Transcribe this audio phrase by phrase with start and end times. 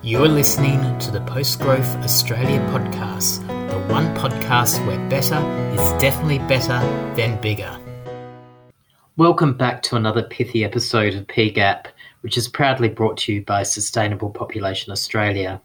[0.00, 5.34] You are listening to the Post Growth Australia podcast, the one podcast where better
[5.72, 6.78] is definitely better
[7.16, 7.76] than bigger.
[9.16, 11.86] Welcome back to another pithy episode of PGAP,
[12.20, 15.60] which is proudly brought to you by Sustainable Population Australia.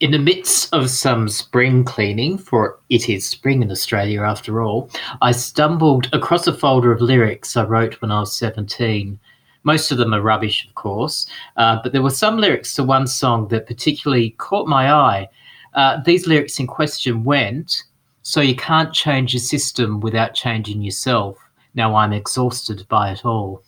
[0.00, 4.90] In the midst of some spring cleaning, for it is spring in Australia after all,
[5.22, 9.20] I stumbled across a folder of lyrics I wrote when I was 17.
[9.64, 11.26] Most of them are rubbish, of course,
[11.56, 15.28] uh, but there were some lyrics to one song that particularly caught my eye.
[15.74, 17.82] Uh, these lyrics in question went,
[18.22, 21.38] So you can't change your system without changing yourself.
[21.74, 23.64] Now I'm exhausted by it all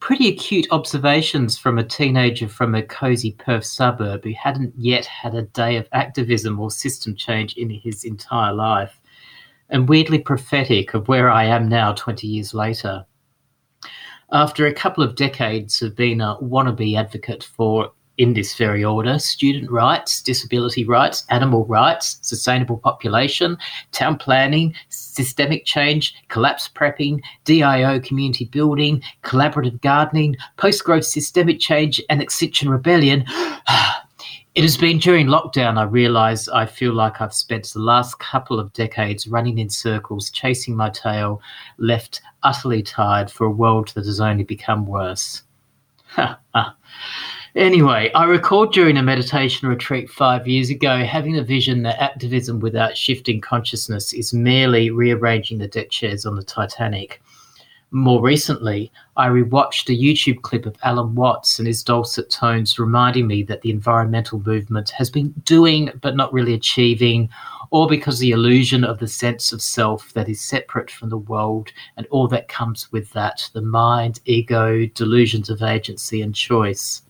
[0.00, 5.34] pretty acute observations from a teenager from a cosy Perth suburb who hadn't yet had
[5.34, 9.00] a day of activism or system change in his entire life,
[9.70, 13.04] and weirdly prophetic of where I am now 20 years later.
[14.30, 19.18] After a couple of decades of being a wannabe advocate for in this very order
[19.18, 23.56] student rights, disability rights, animal rights, sustainable population,
[23.92, 32.02] town planning, systemic change, collapse prepping, DIO community building, collaborative gardening, post growth systemic change,
[32.10, 33.24] and extinction rebellion.
[33.70, 33.97] Ah,
[34.58, 38.58] It has been during lockdown I realise I feel like I've spent the last couple
[38.58, 41.40] of decades running in circles, chasing my tail,
[41.76, 45.44] left utterly tired for a world that has only become worse.
[47.54, 52.58] Anyway, I recalled during a meditation retreat five years ago having a vision that activism
[52.58, 57.22] without shifting consciousness is merely rearranging the deck chairs on the Titanic.
[57.90, 63.26] More recently, I rewatched a YouTube clip of Alan Watts and his dulcet tones reminding
[63.26, 67.30] me that the environmental movement has been doing but not really achieving,
[67.70, 71.72] or because the illusion of the sense of self that is separate from the world
[71.96, 77.02] and all that comes with that the mind, ego, delusions of agency and choice.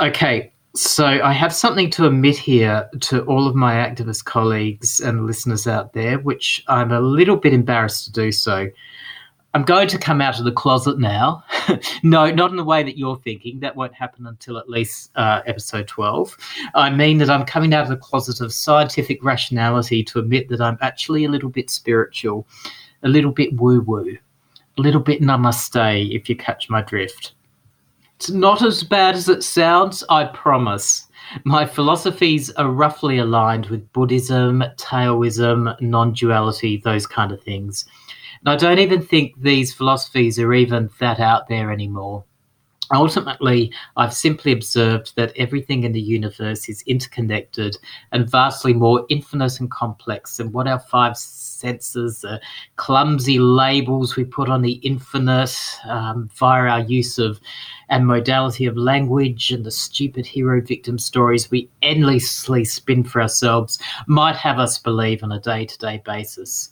[0.00, 5.26] Okay, so I have something to admit here to all of my activist colleagues and
[5.26, 8.68] listeners out there, which I'm a little bit embarrassed to do so.
[9.52, 11.42] I'm going to come out of the closet now.
[12.04, 13.58] no, not in the way that you're thinking.
[13.58, 16.36] That won't happen until at least uh, episode 12.
[16.74, 20.60] I mean that I'm coming out of the closet of scientific rationality to admit that
[20.60, 22.46] I'm actually a little bit spiritual,
[23.02, 24.16] a little bit woo woo,
[24.78, 27.32] a little bit namaste, if you catch my drift.
[28.16, 31.08] It's not as bad as it sounds, I promise.
[31.44, 37.86] My philosophies are roughly aligned with Buddhism, Taoism, non duality, those kind of things.
[38.40, 42.24] And I don't even think these philosophies are even that out there anymore.
[42.92, 47.76] Ultimately, I've simply observed that everything in the universe is interconnected
[48.10, 52.40] and vastly more infinite and complex than what our five senses, the
[52.76, 57.40] clumsy labels we put on the infinite um, via our use of
[57.90, 63.78] and modality of language and the stupid hero victim stories we endlessly spin for ourselves
[64.08, 66.70] might have us believe on a day to day basis.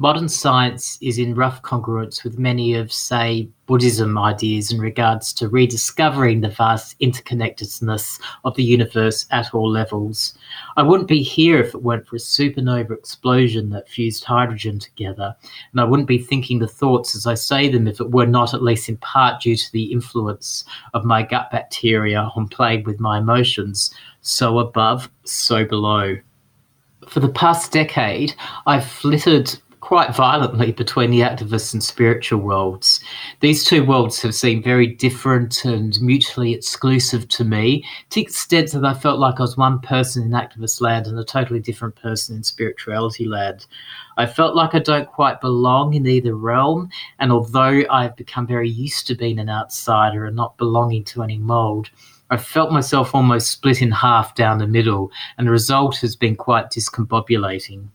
[0.00, 5.48] Modern science is in rough congruence with many of, say, Buddhism ideas in regards to
[5.48, 10.38] rediscovering the vast interconnectedness of the universe at all levels.
[10.76, 15.34] I wouldn't be here if it weren't for a supernova explosion that fused hydrogen together,
[15.72, 18.54] and I wouldn't be thinking the thoughts as I say them if it were not
[18.54, 23.00] at least in part due to the influence of my gut bacteria on playing with
[23.00, 26.16] my emotions, so above, so below.
[27.08, 28.32] For the past decade,
[28.64, 33.00] I've flitted quite violently between the activist and spiritual worlds.
[33.40, 38.72] These two worlds have seemed very different and mutually exclusive to me, to the extent
[38.72, 41.96] that I felt like I was one person in activist land and a totally different
[41.96, 43.64] person in spirituality land.
[44.18, 48.68] I felt like I don't quite belong in either realm, and although I've become very
[48.68, 51.88] used to being an outsider and not belonging to any mold,
[52.28, 56.36] I felt myself almost split in half down the middle, and the result has been
[56.36, 57.88] quite discombobulating.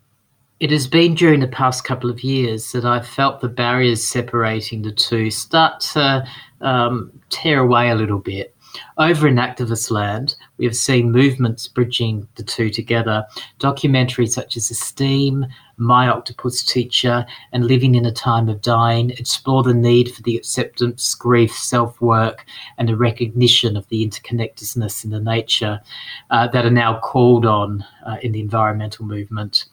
[0.63, 4.81] It has been during the past couple of years that I've felt the barriers separating
[4.81, 6.25] the two start to
[6.61, 8.55] um, tear away a little bit.
[8.97, 13.25] Over in activist land, we have seen movements bridging the two together.
[13.59, 15.45] Documentaries such as Esteem,
[15.75, 20.37] My Octopus Teacher, and Living in a Time of Dying explore the need for the
[20.37, 22.45] acceptance, grief, self work,
[22.77, 25.81] and the recognition of the interconnectedness in the nature
[26.29, 29.65] uh, that are now called on uh, in the environmental movement.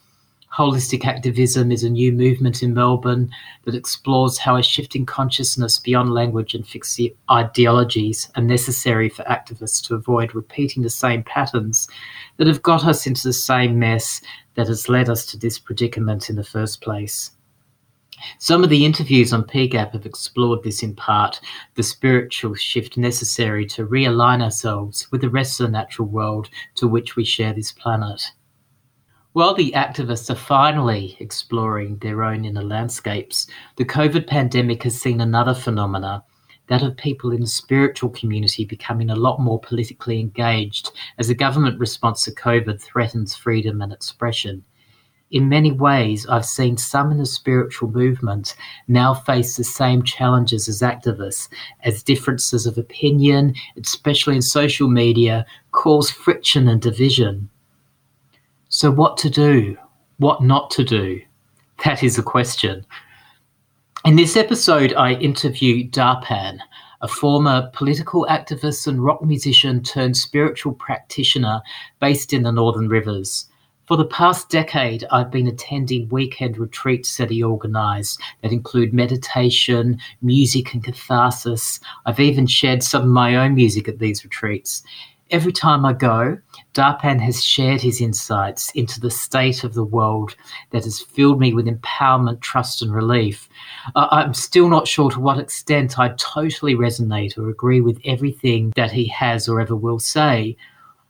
[0.53, 3.31] Holistic activism is a new movement in Melbourne
[3.65, 7.01] that explores how a shifting consciousness beyond language and fixed
[7.31, 11.89] ideologies are necessary for activists to avoid repeating the same patterns
[12.37, 14.21] that have got us into the same mess
[14.57, 17.31] that has led us to this predicament in the first place.
[18.39, 21.41] Some of the interviews on PGAP have explored this in part,
[21.77, 26.89] the spiritual shift necessary to realign ourselves with the rest of the natural world to
[26.89, 28.33] which we share this planet.
[29.33, 33.47] While the activists are finally exploring their own inner landscapes,
[33.77, 36.25] the COVID pandemic has seen another phenomena
[36.67, 41.35] that of people in the spiritual community becoming a lot more politically engaged as the
[41.35, 44.65] government response to COVID threatens freedom and expression
[45.31, 48.57] in many ways, I've seen some in the spiritual movement
[48.89, 51.49] now face the same challenges as activists,
[51.85, 57.49] as differences of opinion, especially in social media, cause friction and division.
[58.81, 59.77] So, what to do?
[60.17, 61.21] What not to do?
[61.85, 62.87] That is a question.
[64.07, 66.61] In this episode, I interview Darpan,
[67.03, 71.61] a former political activist and rock musician turned spiritual practitioner
[72.01, 73.51] based in the Northern Rivers.
[73.87, 79.99] For the past decade, I've been attending weekend retreats that he organised that include meditation,
[80.23, 81.81] music, and catharsis.
[82.07, 84.83] I've even shared some of my own music at these retreats.
[85.31, 86.39] Every time I go,
[86.75, 90.35] Darpan has shared his insights into the state of the world
[90.71, 93.49] that has filled me with empowerment, trust, and relief.
[93.95, 98.73] Uh, I'm still not sure to what extent I totally resonate or agree with everything
[98.75, 100.57] that he has or ever will say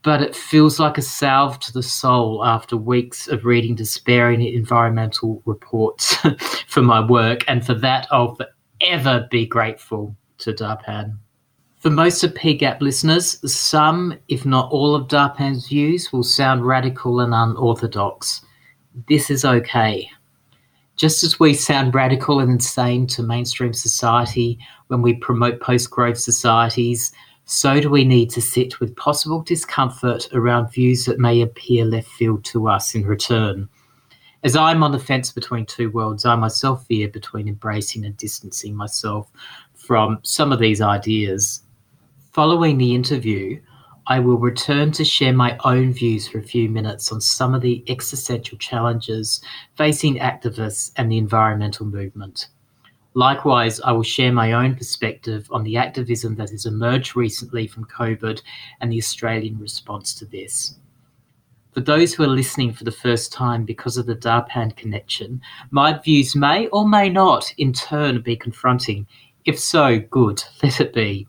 [0.02, 5.42] but it feels like a salve to the soul after weeks of reading despairing environmental
[5.44, 6.16] reports
[6.68, 8.36] for my work, and for that I'll
[8.80, 11.18] forever be grateful to Darpan.
[11.80, 17.20] For most of PGAP listeners, some, if not all, of Darpan's views will sound radical
[17.20, 18.42] and unorthodox.
[19.08, 20.10] This is okay.
[20.96, 26.18] Just as we sound radical and insane to mainstream society when we promote post growth
[26.18, 27.12] societies,
[27.46, 32.08] so do we need to sit with possible discomfort around views that may appear left
[32.08, 33.70] field to us in return.
[34.44, 38.76] As I'm on the fence between two worlds, I myself fear between embracing and distancing
[38.76, 39.30] myself
[39.74, 41.62] from some of these ideas.
[42.32, 43.60] Following the interview,
[44.06, 47.60] I will return to share my own views for a few minutes on some of
[47.60, 49.40] the existential challenges
[49.76, 52.46] facing activists and the environmental movement.
[53.14, 57.84] Likewise, I will share my own perspective on the activism that has emerged recently from
[57.86, 58.40] COVID
[58.80, 60.76] and the Australian response to this.
[61.72, 65.40] For those who are listening for the first time because of the Darpan connection,
[65.72, 69.08] my views may or may not in turn be confronting.
[69.46, 71.26] If so, good, let it be.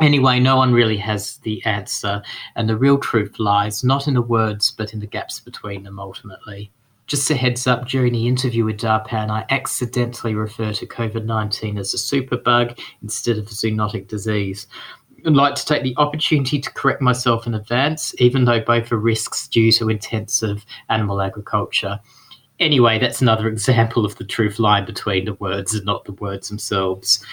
[0.00, 2.22] Anyway, no one really has the answer,
[2.54, 5.98] and the real truth lies not in the words but in the gaps between them
[5.98, 6.70] ultimately.
[7.06, 11.78] Just a heads up during the interview with Darpan, I accidentally refer to COVID 19
[11.78, 14.66] as a superbug instead of a zoonotic disease.
[15.24, 18.98] I'd like to take the opportunity to correct myself in advance, even though both are
[18.98, 21.98] risks due to intensive animal agriculture.
[22.58, 26.48] Anyway, that's another example of the truth line between the words and not the words
[26.48, 27.24] themselves.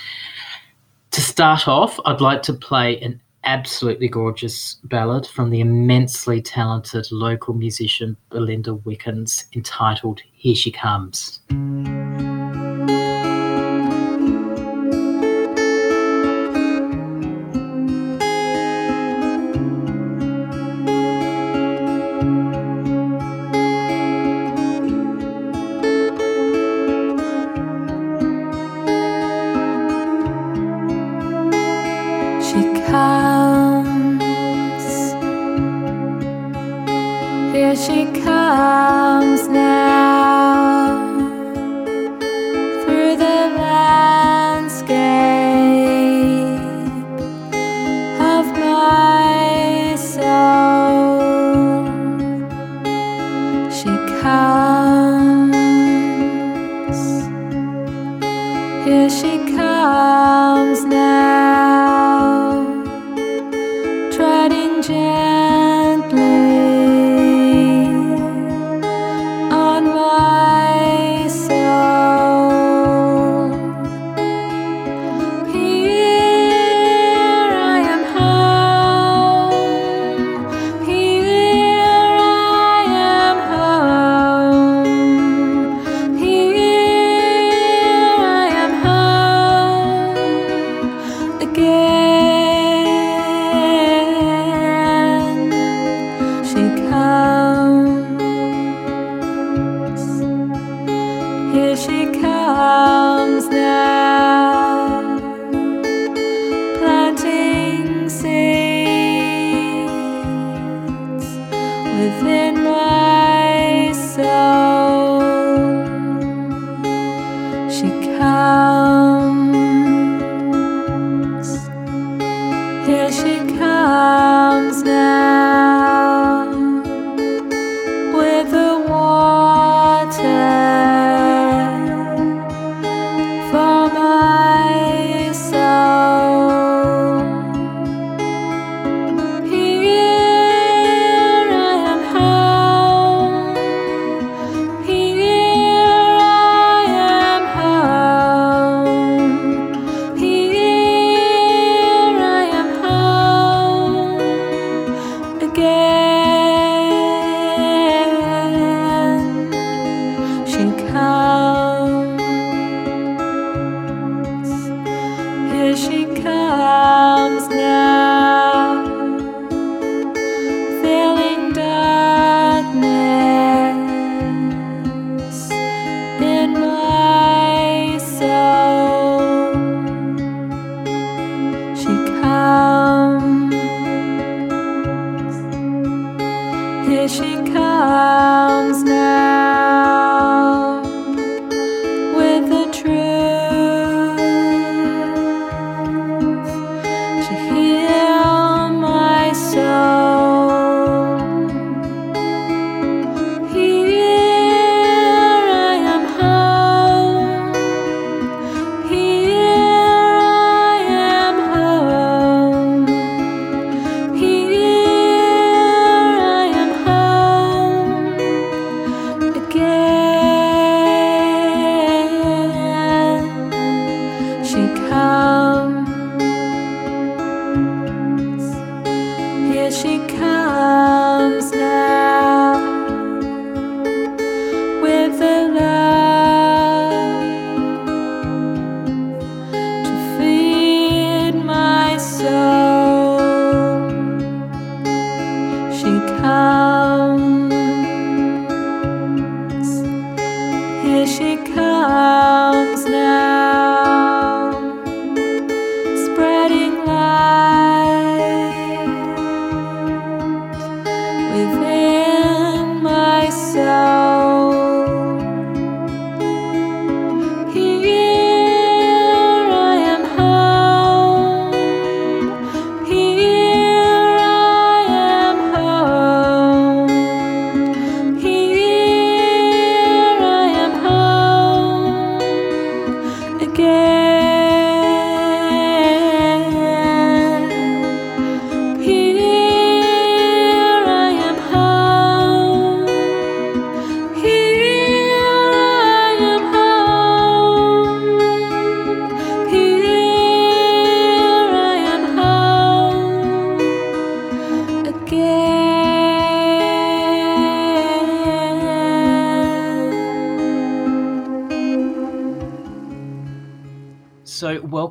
[1.14, 7.06] To start off, I'd like to play an absolutely gorgeous ballad from the immensely talented
[7.12, 11.40] local musician Belinda Wickens entitled Here She Comes.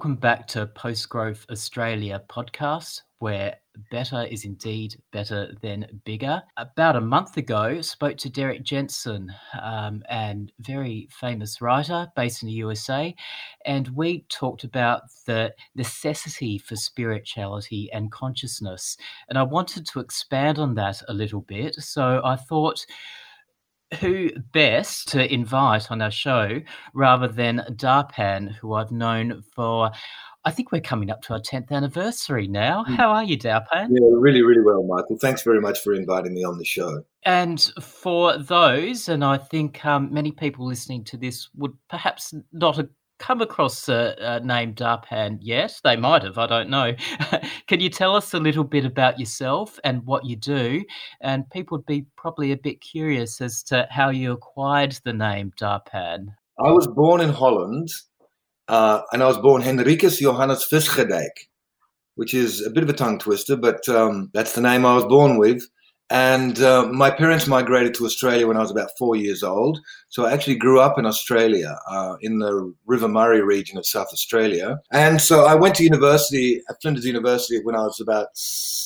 [0.03, 3.55] Welcome back to Post Growth Australia podcast, where
[3.89, 6.43] better is indeed better than bigger.
[6.57, 9.33] About a month ago, spoke to Derrick Jensen,
[9.63, 13.15] um, and very famous writer based in the USA,
[13.65, 18.97] and we talked about the necessity for spirituality and consciousness.
[19.29, 22.85] And I wanted to expand on that a little bit, so I thought
[24.01, 26.61] who best to invite on our show
[26.95, 29.91] rather than Darpan, who I've known for,
[30.45, 32.85] I think we're coming up to our 10th anniversary now.
[32.85, 32.97] Mm.
[32.97, 33.89] How are you, Darpan?
[33.91, 35.17] Yeah, really, really well, Michael.
[35.21, 37.05] Thanks very much for inviting me on the show.
[37.25, 42.79] And for those, and I think um, many people listening to this would perhaps not
[43.23, 45.81] come across a, a name Darpan yet.
[45.85, 46.95] They might have, I don't know.
[47.69, 50.85] Can you tell us a little bit about yourself and what you do?
[51.21, 55.53] And people would be probably a bit curious as to how you acquired the name
[55.59, 56.35] Darpan.
[56.59, 57.91] I was born in Holland,
[58.67, 61.47] uh, and I was born Henricus Johannes Visgedijk,
[62.17, 65.05] which is a bit of a tongue twister, but um, that's the name I was
[65.05, 65.63] born with.
[66.13, 69.81] And uh, my parents migrated to Australia when I was about four years old.
[70.11, 74.09] So I actually grew up in Australia, uh, in the River Murray region of South
[74.13, 74.79] Australia.
[74.91, 78.29] And so I went to university at Flinders University when I was about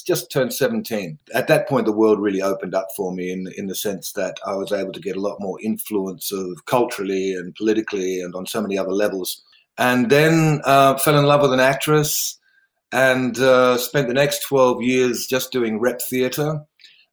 [0.07, 1.19] just turned 17.
[1.35, 4.39] At that point, the world really opened up for me in, in the sense that
[4.47, 8.47] I was able to get a lot more influence of culturally and politically and on
[8.47, 9.43] so many other levels.
[9.79, 12.39] And then uh, fell in love with an actress
[12.93, 16.61] and uh, spent the next 12 years just doing rep theatre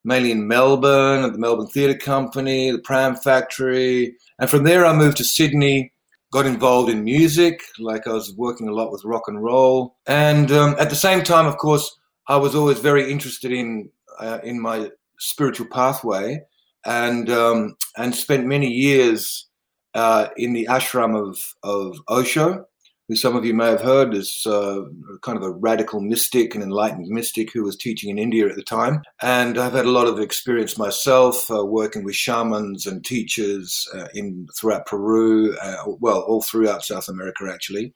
[0.03, 4.15] mainly in Melbourne at the Melbourne Theatre Company, the Pram Factory.
[4.39, 5.93] And from there, I moved to Sydney
[6.33, 9.95] got involved in music, like I was working a lot with rock and roll.
[10.07, 11.95] And um, at the same time, of course,
[12.27, 16.41] I was always very interested in uh, in my spiritual pathway,
[16.85, 19.47] and um, and spent many years
[19.93, 22.65] uh, in the ashram of of Osho,
[23.07, 24.81] who some of you may have heard is uh,
[25.21, 28.63] kind of a radical mystic, an enlightened mystic who was teaching in India at the
[28.63, 29.01] time.
[29.21, 34.07] And I've had a lot of experience myself uh, working with shamans and teachers uh,
[34.13, 37.93] in throughout Peru, uh, well, all throughout South America actually.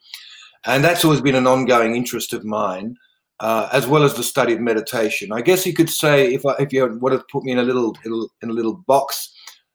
[0.66, 2.96] And that's always been an ongoing interest of mine.
[3.40, 6.56] Uh, as well as the study of meditation, I guess you could say, if I,
[6.58, 9.32] if you would have put me in a little in a little box,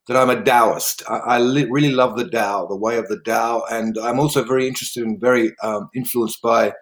[0.08, 1.02] that I'm a Taoist.
[1.08, 4.44] I, I li- really love the Tao, the way of the Tao, and I'm also
[4.44, 6.72] very interested and very um, influenced by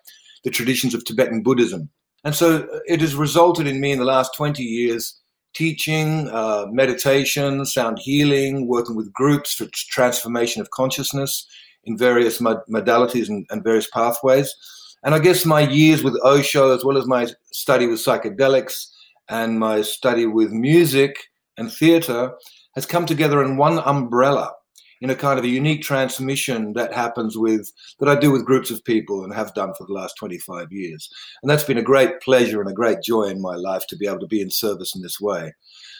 [0.44, 1.90] the traditions of Tibetan Buddhism.
[2.24, 5.20] And so uh, it has resulted in me in the last 20 years
[5.54, 11.46] teaching, uh, meditation, sound healing, working with groups for transformation of consciousness
[11.84, 14.54] in various mod- modalities and, and various pathways.
[15.02, 18.86] And I guess my years with Osho, as well as my study with psychedelics
[19.28, 21.16] and my study with music
[21.56, 22.32] and theater,
[22.74, 24.52] has come together in one umbrella
[25.00, 28.70] in a kind of a unique transmission that happens with that I do with groups
[28.70, 31.08] of people and have done for the last 25 years.
[31.42, 34.06] And that's been a great pleasure and a great joy in my life to be
[34.06, 35.54] able to be in service in this way.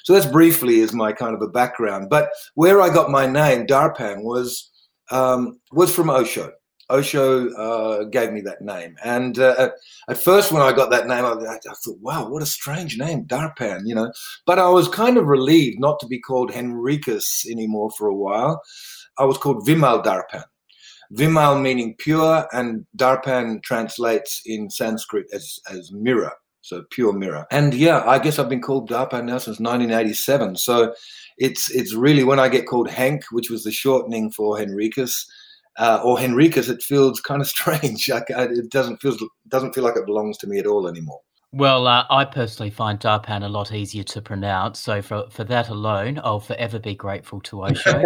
[0.05, 2.11] So that's briefly is my kind of a background.
[2.11, 4.71] But where I got my name, Darpan, was
[5.11, 6.53] um, was from Osho.
[6.91, 8.97] Osho uh, gave me that name.
[9.05, 9.71] And uh,
[10.09, 13.25] at, first, when I got that name, I, I, thought, wow, what a strange name,
[13.25, 14.13] Darpan, you know.
[14.47, 18.61] But I was kind of relieved not to be called Henricus anymore for a while.
[19.19, 20.45] I was called Vimal Darpan.
[21.13, 27.47] Vimal meaning pure, and Darpan translates in Sanskrit as, as mirror, so pure mirror.
[27.51, 30.57] And yeah, I guess I've been called Darpan now since 1987.
[30.57, 30.95] So
[31.39, 35.25] it's it's really when I get called Hank, which was the shortening for Henricus,
[35.79, 38.09] uh, or Henriquez, it feels kind of strange.
[38.09, 39.17] it doesn't feel
[39.49, 41.21] doesn't feel like it belongs to me at all anymore.
[41.53, 44.79] Well, uh, I personally find Darpan a lot easier to pronounce.
[44.79, 48.05] So for for that alone, I'll forever be grateful to Osho.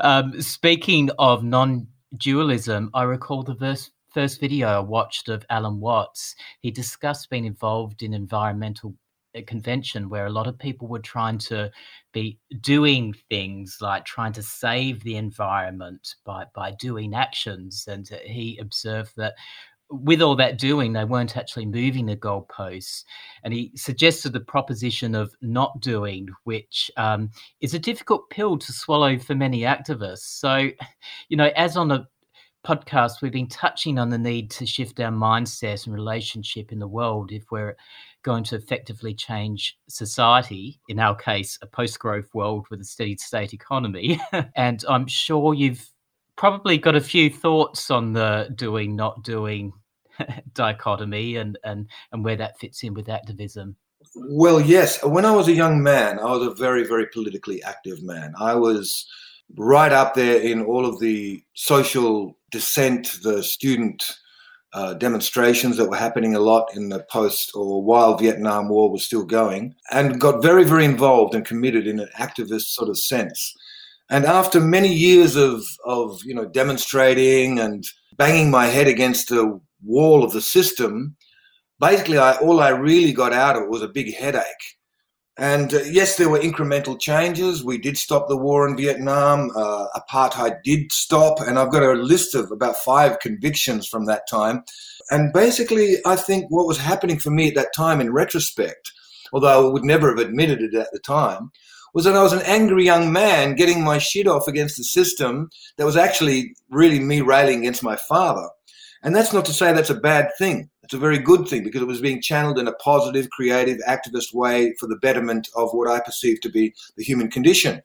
[0.00, 6.34] um, speaking of non-dualism, I recall the verse, first video I watched of Alan Watts.
[6.60, 8.94] He discussed being involved in environmental
[9.40, 11.70] convention where a lot of people were trying to
[12.12, 17.86] be doing things like trying to save the environment by by doing actions.
[17.88, 19.34] And he observed that
[19.88, 23.04] with all that doing they weren't actually moving the goalposts.
[23.44, 28.72] And he suggested the proposition of not doing which um, is a difficult pill to
[28.72, 30.38] swallow for many activists.
[30.38, 30.68] So
[31.28, 32.06] you know as on a
[32.66, 36.88] podcast we've been touching on the need to shift our mindset and relationship in the
[36.88, 37.32] world.
[37.32, 37.76] If we're
[38.22, 43.16] going to effectively change society, in our case, a post growth world with a steady
[43.16, 44.20] state economy.
[44.56, 45.88] and I'm sure you've
[46.36, 49.72] probably got a few thoughts on the doing, not doing
[50.54, 53.76] dichotomy and, and, and where that fits in with activism.
[54.14, 55.02] Well, yes.
[55.04, 58.34] When I was a young man, I was a very, very politically active man.
[58.38, 59.06] I was
[59.56, 64.04] right up there in all of the social dissent, the student
[64.72, 69.04] uh, demonstrations that were happening a lot in the post or while Vietnam War was
[69.04, 73.54] still going, and got very, very involved and committed in an activist sort of sense.
[74.10, 77.84] And after many years of, of you know demonstrating and
[78.16, 81.16] banging my head against the wall of the system,
[81.80, 84.44] basically I, all I really got out of it was a big headache
[85.38, 87.64] and uh, yes, there were incremental changes.
[87.64, 89.50] We did stop the war in Vietnam.
[89.56, 91.40] Uh, apartheid did stop.
[91.40, 94.62] And I've got a list of about five convictions from that time.
[95.10, 98.92] And basically, I think what was happening for me at that time in retrospect,
[99.32, 101.50] although I would never have admitted it at the time,
[101.94, 105.50] was that I was an angry young man getting my shit off against the system
[105.76, 108.48] that was actually really me railing against my father.
[109.02, 110.70] And that's not to say that's a bad thing.
[110.82, 114.34] It's a very good thing because it was being channeled in a positive, creative, activist
[114.34, 117.82] way for the betterment of what I perceive to be the human condition.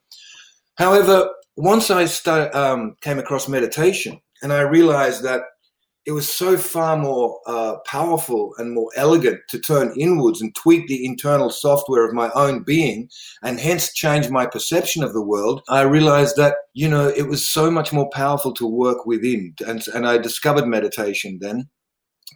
[0.76, 2.06] However, once I
[2.50, 5.42] um, came across meditation and I realized that
[6.08, 10.88] it was so far more uh, powerful and more elegant to turn inwards and tweak
[10.88, 13.10] the internal software of my own being
[13.44, 15.64] and hence change my perception of the world.
[15.68, 19.54] I realized that, you know, it was so much more powerful to work within.
[19.68, 21.68] And, and I discovered meditation then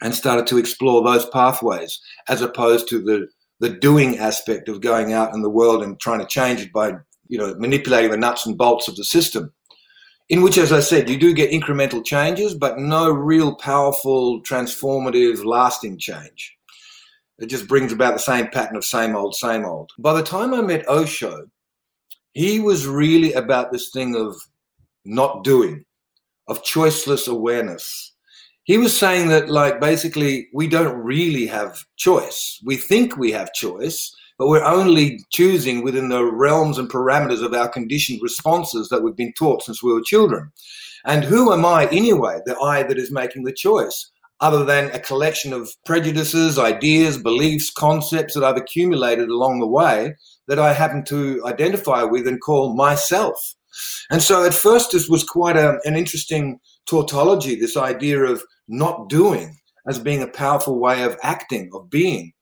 [0.01, 3.27] and started to explore those pathways as opposed to the,
[3.59, 6.93] the doing aspect of going out in the world and trying to change it by,
[7.27, 9.53] you know, manipulating the nuts and bolts of the system
[10.29, 15.43] in which, as I said, you do get incremental changes, but no real powerful, transformative,
[15.43, 16.57] lasting change.
[17.37, 19.91] It just brings about the same pattern of same old, same old.
[19.99, 21.47] By the time I met Osho,
[22.33, 24.41] he was really about this thing of
[25.03, 25.83] not doing.
[26.47, 28.10] of choiceless awareness.
[28.63, 32.59] He was saying that, like, basically, we don't really have choice.
[32.63, 37.53] We think we have choice, but we're only choosing within the realms and parameters of
[37.53, 40.51] our conditioned responses that we've been taught since we were children.
[41.05, 44.11] And who am I anyway, the I that is making the choice?
[44.41, 50.15] other than a collection of prejudices, ideas, beliefs, concepts that I've accumulated along the way
[50.47, 53.55] that I happen to identify with and call myself.
[54.09, 59.09] And so at first, this was quite a, an interesting tautology, this idea of not
[59.09, 59.57] doing
[59.87, 62.33] as being a powerful way of acting, of being.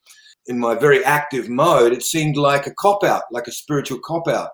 [0.47, 4.27] In my very active mode, it seemed like a cop out, like a spiritual cop
[4.27, 4.49] out.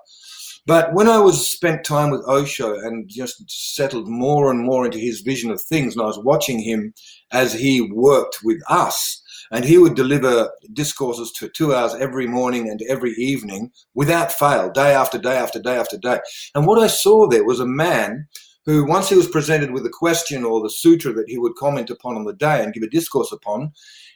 [0.68, 4.98] But when I was spent time with Osho and just settled more and more into
[4.98, 6.94] his vision of things, and I was watching him
[7.32, 12.70] as he worked with us, and he would deliver discourses to two hours every morning
[12.70, 16.20] and every evening without fail, day after day after day after day.
[16.54, 18.28] And what I saw there was a man
[18.66, 21.90] who, once he was presented with a question or the sutra that he would comment
[21.90, 23.72] upon on the day and give a discourse upon,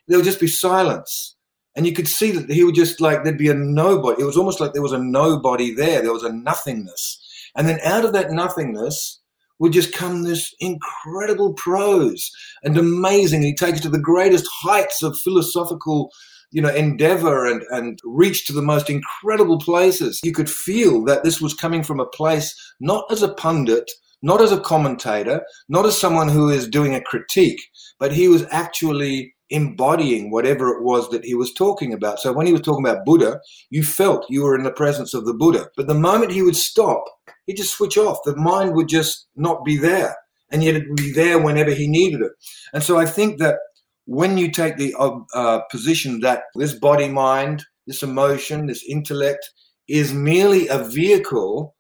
[0.08, 1.36] there would just be silence
[1.76, 4.22] and you could see that he would just like there'd be a nobody.
[4.22, 6.02] It was almost like there was a nobody there.
[6.02, 7.24] There was a nothingness,
[7.56, 9.19] and then out of that nothingness
[9.60, 12.32] would just come this incredible prose
[12.64, 13.42] and amazing.
[13.42, 16.12] He takes it to the greatest heights of philosophical
[16.52, 21.24] you know endeavor and and reach to the most incredible places you could feel that
[21.24, 23.92] this was coming from a place not as a pundit
[24.24, 27.62] not as a commentator not as someone who is doing a critique
[28.00, 32.20] but he was actually embodying whatever it was that he was talking about.
[32.20, 35.26] So when he was talking about Buddha, you felt you were in the presence of
[35.26, 35.68] the Buddha.
[35.76, 37.04] But the moment he would stop,
[37.46, 38.20] he'd just switch off.
[38.26, 40.16] The mind would just not be there.
[40.52, 42.32] And yet it would be there whenever he needed it.
[42.74, 43.58] And so I think that
[44.06, 49.52] when you take the uh, uh position that this body mind, this emotion, this intellect
[49.88, 51.76] is merely a vehicle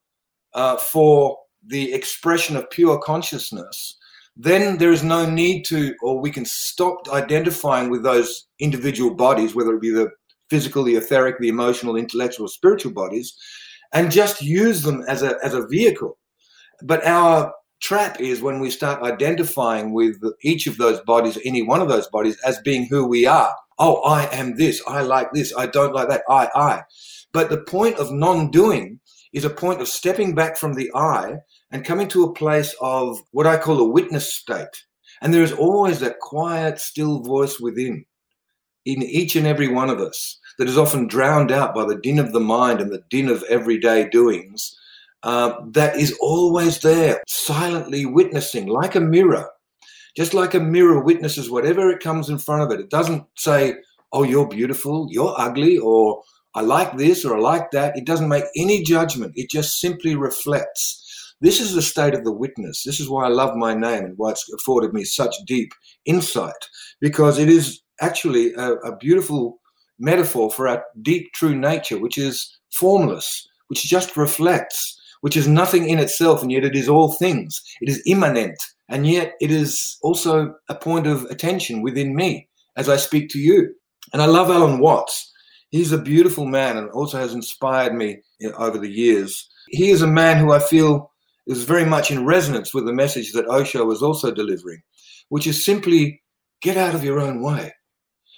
[0.53, 3.95] uh, for the expression of pure consciousness,
[4.41, 9.53] then there is no need to, or we can stop identifying with those individual bodies,
[9.53, 10.09] whether it be the
[10.49, 13.35] physical, the etheric, the emotional, intellectual, spiritual bodies,
[13.93, 16.17] and just use them as a, as a vehicle.
[16.81, 21.81] But our trap is when we start identifying with each of those bodies, any one
[21.81, 23.53] of those bodies, as being who we are.
[23.77, 24.81] Oh, I am this.
[24.87, 25.53] I like this.
[25.57, 26.23] I don't like that.
[26.29, 26.83] I, I.
[27.33, 29.01] But the point of non doing
[29.33, 31.39] is a point of stepping back from the I
[31.71, 34.85] and coming to a place of what I call a witness state.
[35.21, 38.05] And there is always that quiet, still voice within,
[38.85, 42.19] in each and every one of us, that is often drowned out by the din
[42.19, 44.75] of the mind and the din of everyday doings,
[45.23, 49.49] uh, that is always there, silently witnessing, like a mirror.
[50.15, 52.79] Just like a mirror witnesses whatever it comes in front of it.
[52.79, 53.75] It doesn't say,
[54.11, 56.23] oh, you're beautiful, you're ugly, or
[56.55, 57.95] I like this or I like that.
[57.95, 59.33] It doesn't make any judgment.
[59.35, 61.05] It just simply reflects.
[61.41, 62.83] This is the state of the witness.
[62.83, 65.71] This is why I love my name and why it's afforded me such deep
[66.05, 66.67] insight,
[66.99, 69.59] because it is actually a, a beautiful
[69.99, 75.87] metaphor for our deep, true nature, which is formless, which just reflects, which is nothing
[75.89, 77.61] in itself, and yet it is all things.
[77.81, 78.57] It is immanent,
[78.89, 83.39] and yet it is also a point of attention within me as I speak to
[83.39, 83.73] you.
[84.11, 85.31] And I love Alan Watts.
[85.69, 88.21] He's a beautiful man and also has inspired me
[88.57, 89.47] over the years.
[89.69, 91.11] He is a man who I feel
[91.49, 94.81] is very much in resonance with the message that Osho was also delivering,
[95.29, 96.21] which is simply
[96.61, 97.73] get out of your own way.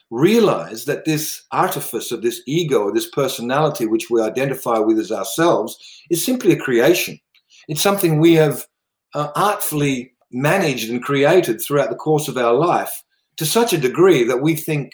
[0.09, 5.77] Realize that this artifice of this ego, this personality, which we identify with as ourselves,
[6.09, 7.19] is simply a creation.
[7.67, 8.65] It's something we have
[9.13, 13.03] uh, artfully managed and created throughout the course of our life
[13.37, 14.91] to such a degree that we think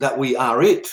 [0.00, 0.88] that we are it.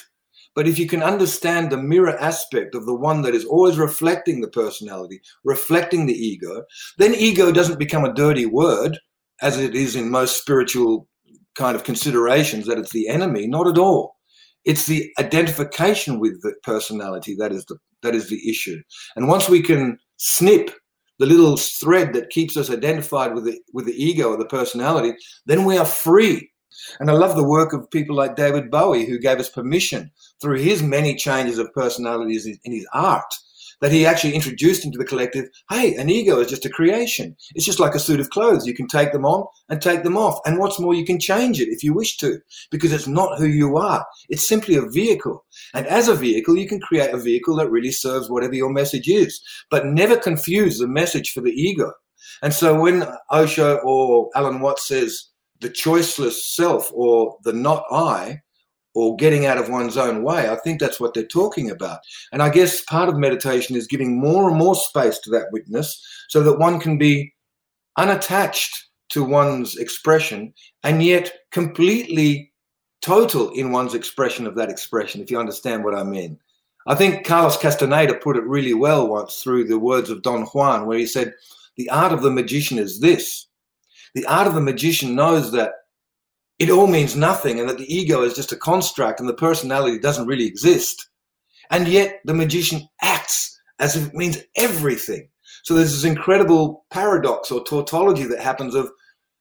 [0.57, 4.41] But if you can understand the mirror aspect of the one that is always reflecting
[4.41, 6.63] the personality, reflecting the ego,
[6.97, 8.97] then ego doesn't become a dirty word,
[9.43, 11.07] as it is in most spiritual
[11.53, 13.45] kind of considerations that it's the enemy.
[13.45, 14.15] Not at all.
[14.65, 18.81] It's the identification with the personality that is the that is the issue.
[19.15, 20.71] And once we can snip
[21.19, 25.13] the little thread that keeps us identified with the with the ego or the personality,
[25.45, 26.49] then we are free
[26.99, 30.11] and I love the work of people like David Bowie, who gave us permission
[30.41, 33.33] through his many changes of personalities in his art
[33.81, 37.35] that he actually introduced into the collective hey, an ego is just a creation.
[37.55, 38.65] It's just like a suit of clothes.
[38.65, 40.39] You can take them on and take them off.
[40.45, 42.39] And what's more, you can change it if you wish to,
[42.71, 44.05] because it's not who you are.
[44.29, 45.45] It's simply a vehicle.
[45.73, 49.07] And as a vehicle, you can create a vehicle that really serves whatever your message
[49.07, 51.91] is, but never confuse the message for the ego.
[52.41, 58.41] And so when Osho or Alan Watts says, the choiceless self or the not I
[58.93, 60.49] or getting out of one's own way.
[60.49, 61.99] I think that's what they're talking about.
[62.31, 66.03] And I guess part of meditation is giving more and more space to that witness
[66.29, 67.33] so that one can be
[67.97, 72.51] unattached to one's expression, and yet completely
[73.01, 76.37] total in one's expression of that expression, if you understand what I mean.
[76.87, 80.85] I think Carlos Castaneda put it really well once through the words of Don Juan,
[80.85, 81.33] where he said,
[81.75, 83.46] The art of the magician is this.
[84.15, 85.71] The art of the magician knows that
[86.59, 89.99] it all means nothing and that the ego is just a construct and the personality
[89.99, 91.09] doesn't really exist.
[91.69, 95.29] And yet the magician acts as if it means everything.
[95.63, 98.89] So there's this incredible paradox or tautology that happens of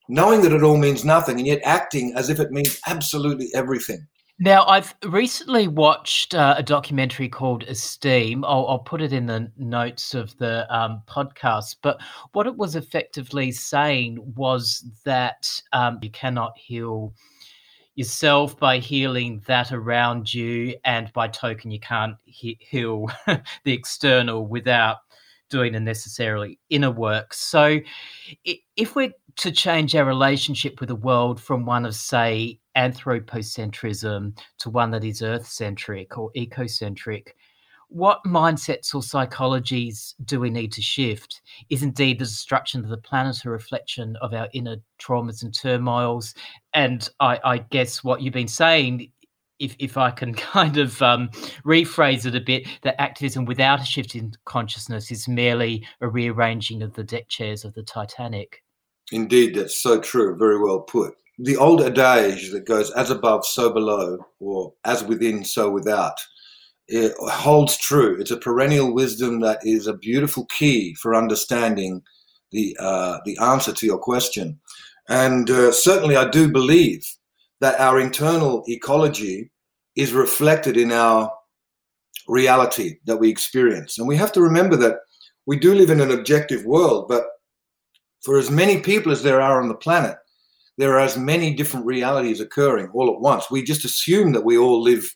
[0.09, 4.07] knowing that it all means nothing and yet acting as if it means absolutely everything.
[4.38, 8.44] Now, I've recently watched uh, a documentary called Esteem.
[8.44, 11.77] I'll, I'll, put it in the notes of the um, podcast.
[11.81, 17.14] But what it was effectively saying was that um, you cannot heal
[17.94, 24.46] yourself by healing that around you, and by token, you can't he- heal the external
[24.46, 24.99] without
[25.49, 27.33] doing the necessarily inner work.
[27.33, 27.81] So,
[28.44, 34.71] if we're to change our relationship with the world from one of, say, anthropocentrism to
[34.71, 37.29] one that is earth centric or ecocentric,
[37.89, 41.43] what mindsets or psychologies do we need to shift?
[41.71, 46.35] Is indeed the destruction of the planet a reflection of our inner traumas and turmoils?
[46.75, 49.12] And I, I guess what you've been saying
[49.59, 51.31] if if I can kind of um,
[51.65, 56.83] rephrase it a bit, that activism without a shift in consciousness is merely a rearranging
[56.83, 58.62] of the deck chairs of the Titanic.
[59.12, 60.37] Indeed, that's so true.
[60.37, 61.14] Very well put.
[61.38, 66.19] The old adage that goes "as above, so below," or "as within, so without,"
[66.88, 68.16] it holds true.
[68.19, 72.03] It's a perennial wisdom that is a beautiful key for understanding
[72.53, 74.59] the uh, the answer to your question.
[75.09, 77.07] And uh, certainly, I do believe
[77.61, 79.51] that our internal ecology
[79.95, 81.31] is reflected in our
[82.29, 83.99] reality that we experience.
[83.99, 84.97] And we have to remember that
[85.47, 87.25] we do live in an objective world, but
[88.27, 90.17] for as many people as there are on the planet,
[90.79, 93.53] there are as many different realities occurring all at once.
[93.53, 95.09] We just assume that we all live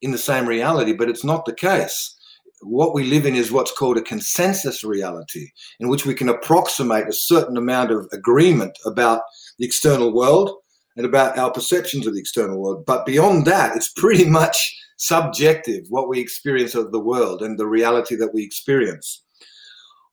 [0.00, 2.16] in the same reality, but it's not the case.
[2.62, 7.06] What we live in is what's called a consensus reality, in which we can approximate
[7.06, 9.20] a certain amount of agreement about
[9.58, 10.50] the external world
[10.96, 12.86] and about our perceptions of the external world.
[12.86, 17.66] But beyond that, it's pretty much subjective what we experience of the world and the
[17.66, 19.22] reality that we experience.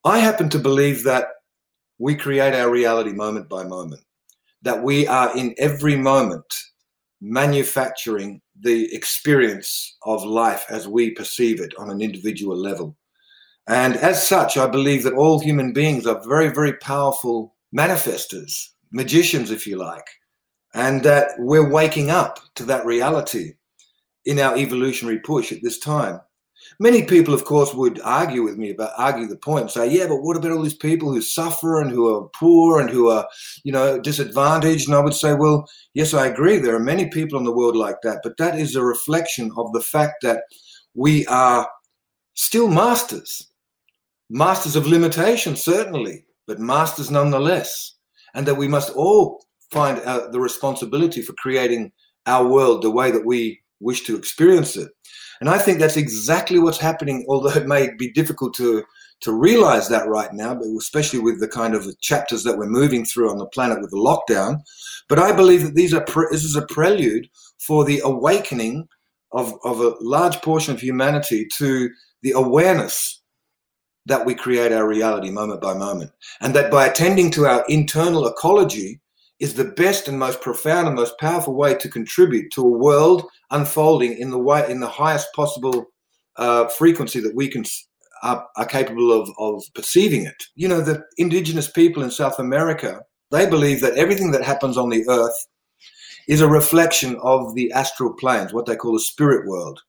[0.04, 1.28] I happen to believe that
[2.02, 4.02] we create our reality moment by moment,
[4.62, 6.46] that we are in every moment
[7.22, 12.98] manufacturing the experience of life as we perceive it on an individual level.
[13.68, 19.52] And as such, I believe that all human beings are very, very powerful manifestors, magicians,
[19.52, 20.08] if you like
[20.74, 23.54] and that we're waking up to that reality
[24.26, 26.20] in our evolutionary push at this time.
[26.82, 30.08] Many people, of course, would argue with me about argue the point and say, yeah,
[30.08, 33.28] but what about all these people who suffer and who are poor and who are,
[33.64, 34.88] you know, disadvantaged?
[34.88, 36.58] And I would say, well, yes, I agree.
[36.58, 39.72] There are many people in the world like that, but that is a reflection of
[39.74, 40.42] the fact that
[40.96, 41.70] we are
[42.34, 43.52] still masters,
[44.32, 47.94] masters of limitation, certainly, but masters nonetheless,
[48.34, 51.92] and that we must all find uh, the responsibility for creating
[52.26, 54.90] our world the way that we wish to experience it.
[55.40, 58.84] And I think that's exactly what's happening, although it may be difficult to,
[59.22, 63.06] to realize that right now, but especially with the kind of chapters that we're moving
[63.06, 64.60] through on the planet with the lockdown.
[65.10, 67.28] But I believe that these are pre- this is a prelude
[67.60, 68.88] for the awakening
[69.34, 71.90] of, of a large portion of humanity to
[72.22, 73.22] the awareness
[74.06, 76.12] that we create our reality moment by moment.
[76.42, 79.00] And that by attending to our internal ecology,
[79.42, 83.28] is the best and most profound and most powerful way to contribute to a world
[83.50, 85.88] unfolding in the way in the highest possible
[86.38, 87.66] uh, frequency that we can
[88.24, 90.44] are, are capable of, of perceiving it.
[90.56, 93.02] You know, the indigenous people in South America
[93.32, 95.48] they believe that everything that happens on the earth
[96.28, 99.82] is a reflection of the astral planes, what they call the spirit world.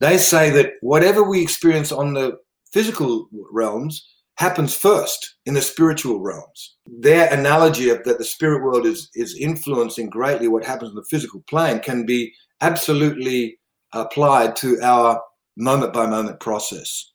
[0.00, 2.38] They say that whatever we experience on the
[2.72, 6.76] physical realms happens first in the spiritual realms.
[6.86, 11.04] Their analogy of that the spirit world is is influencing greatly what happens in the
[11.10, 13.58] physical plane can be absolutely
[13.92, 15.20] applied to our
[15.56, 17.12] moment by moment process.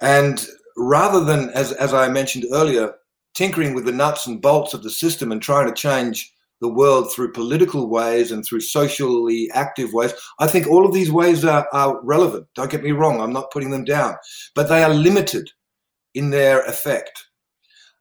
[0.00, 0.46] And
[0.76, 2.94] rather than as as I mentioned earlier,
[3.34, 7.12] tinkering with the nuts and bolts of the system and trying to change the world
[7.12, 10.14] through political ways and through socially active ways.
[10.38, 12.46] I think all of these ways are, are relevant.
[12.54, 14.14] Don't get me wrong, I'm not putting them down,
[14.54, 15.50] but they are limited
[16.14, 17.26] in their effect.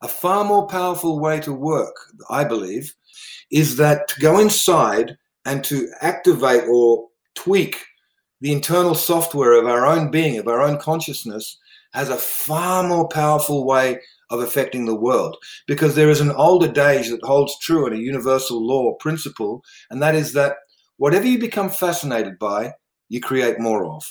[0.02, 1.95] A far more powerful way to work,
[2.30, 2.93] I believe,
[3.52, 7.86] is that to go inside and to activate or tweak
[8.41, 11.58] the internal software of our own being, of our own consciousness,
[11.93, 13.99] has a far more powerful way
[14.30, 17.99] of affecting the world because there is an old adage that holds true and a
[17.99, 20.56] universal law principle, and that is that
[20.97, 22.73] whatever you become fascinated by,
[23.10, 24.04] you create more of.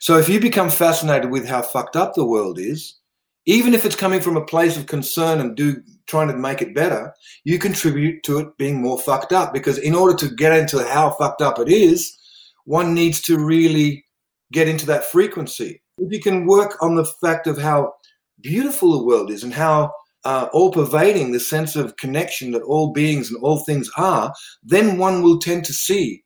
[0.00, 2.98] So if you become fascinated with how fucked up the world is,
[3.46, 6.74] even if it's coming from a place of concern and do trying to make it
[6.74, 7.12] better,
[7.44, 9.52] you contribute to it being more fucked up.
[9.52, 12.16] Because in order to get into how fucked up it is,
[12.64, 14.04] one needs to really
[14.52, 15.82] get into that frequency.
[15.98, 17.94] If you can work on the fact of how
[18.40, 19.92] beautiful the world is and how
[20.24, 24.98] uh, all pervading the sense of connection that all beings and all things are, then
[24.98, 26.24] one will tend to see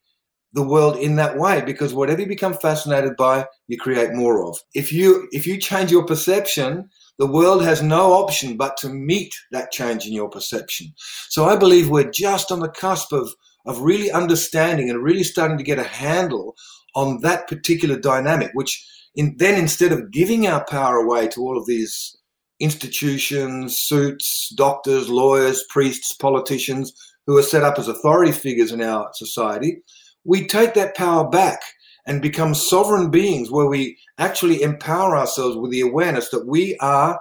[0.52, 4.58] the world in that way because whatever you become fascinated by you create more of.
[4.74, 9.34] If you if you change your perception the world has no option but to meet
[9.52, 10.92] that change in your perception.
[11.28, 13.32] So i believe we're just on the cusp of
[13.66, 16.56] of really understanding and really starting to get a handle
[16.94, 18.84] on that particular dynamic which
[19.14, 22.16] in, then instead of giving our power away to all of these
[22.58, 26.92] institutions suits doctors lawyers priests politicians
[27.26, 29.82] who are set up as authority figures in our society
[30.30, 31.60] we take that power back
[32.06, 37.20] and become sovereign beings where we actually empower ourselves with the awareness that we are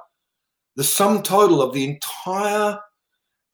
[0.76, 2.80] the sum total of the entire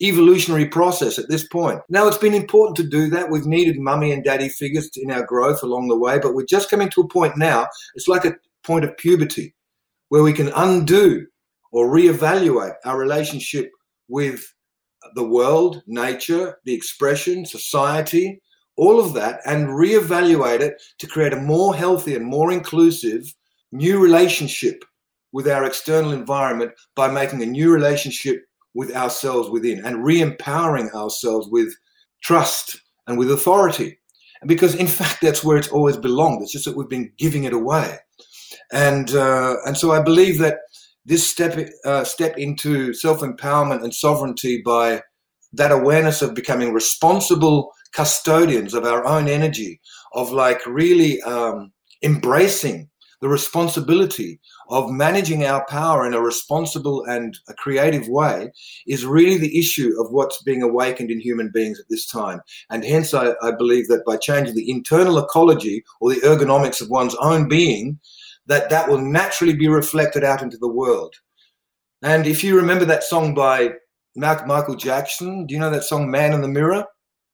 [0.02, 1.80] evolutionary process at this point.
[1.88, 3.32] Now, it's been important to do that.
[3.32, 6.70] We've needed mummy and daddy figures in our growth along the way, but we're just
[6.70, 9.56] coming to a point now, it's like a point of puberty
[10.10, 11.26] where we can undo
[11.72, 13.72] or reevaluate our relationship
[14.10, 14.54] with
[15.14, 18.42] the world, nature, the expression, society,
[18.78, 23.34] all of that and reevaluate it to create a more healthy and more inclusive
[23.72, 24.84] new relationship
[25.32, 31.48] with our external environment by making a new relationship with ourselves within and re-empowering ourselves
[31.50, 31.74] with
[32.22, 33.98] trust and with authority.
[34.46, 36.42] Because in fact that's where it's always belonged.
[36.42, 37.98] It's just that we've been giving it away.
[38.72, 40.60] And uh, and so i believe that
[41.06, 45.02] this step uh, step into self-empowerment and sovereignty by
[45.54, 49.80] that awareness of becoming responsible custodians of our own energy,
[50.14, 51.72] of like really um,
[52.04, 52.90] embracing
[53.22, 58.52] the responsibility of managing our power in a responsible and a creative way
[58.88, 62.42] is really the issue of what's being awakened in human beings at this time.
[62.70, 66.90] And hence, I, I believe that by changing the internal ecology or the ergonomics of
[66.90, 68.00] one's own being,
[68.48, 71.16] that that will naturally be reflected out into the world.
[72.04, 73.72] And if you remember that song by
[74.16, 76.86] Michael Jackson, do you know that song "Man in the Mirror"?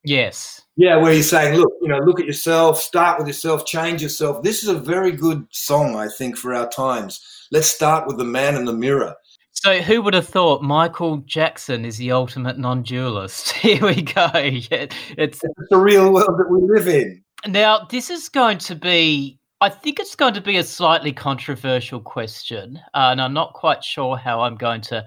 [0.04, 0.62] Yes.
[0.78, 4.42] Yeah, where you're saying, look, you know, look at yourself, start with yourself, change yourself.
[4.42, 7.22] This is a very good song, I think, for our times.
[7.52, 9.14] Let's start with the man in the mirror.
[9.52, 13.52] So, who would have thought Michael Jackson is the ultimate non-dualist?
[13.58, 14.30] Here we go.
[14.34, 17.24] It's, it's the real world that we live in.
[17.48, 19.38] Now, this is going to be.
[19.60, 23.84] I think it's going to be a slightly controversial question, uh, and I'm not quite
[23.84, 25.06] sure how I'm going to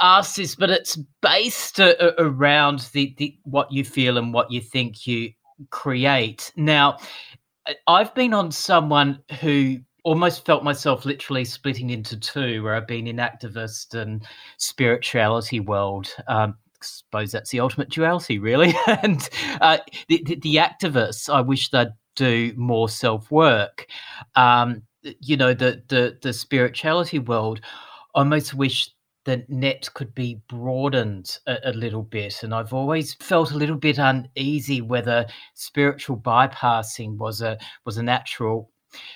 [0.00, 4.60] ask this, but it's based uh, around the, the what you feel and what you
[4.60, 5.32] think you
[5.70, 6.52] create.
[6.56, 6.98] Now,
[7.86, 13.06] I've been on someone who almost felt myself literally splitting into two, where I've been
[13.06, 14.24] in activist and
[14.56, 16.14] spirituality world.
[16.28, 18.74] Um, I suppose that's the ultimate duality, really.
[18.86, 19.28] and
[19.60, 19.78] uh,
[20.08, 23.86] the, the, the, activists, I wish they'd do more self work.
[24.36, 24.82] Um,
[25.20, 27.60] you know, the the the spirituality world,
[28.14, 28.90] I almost wish
[29.26, 32.42] the net could be broadened a, a, little bit.
[32.44, 38.02] And I've always felt a little bit uneasy whether spiritual bypassing was a was a
[38.02, 38.70] natural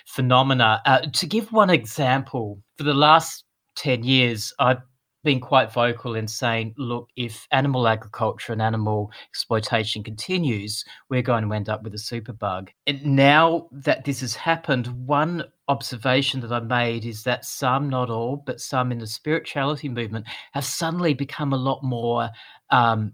[0.06, 0.82] phenomena.
[0.84, 3.44] Uh, to give one example, for the last
[3.76, 4.82] ten years, I've
[5.22, 11.44] been quite vocal in saying, look, if animal agriculture and animal exploitation continues, we're going
[11.44, 12.68] to end up with a superbug.
[12.86, 18.10] And now that this has happened, one observation that I made is that some, not
[18.10, 22.30] all, but some in the spirituality movement have suddenly become a lot more
[22.70, 23.12] um,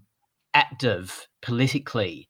[0.53, 2.27] active politically.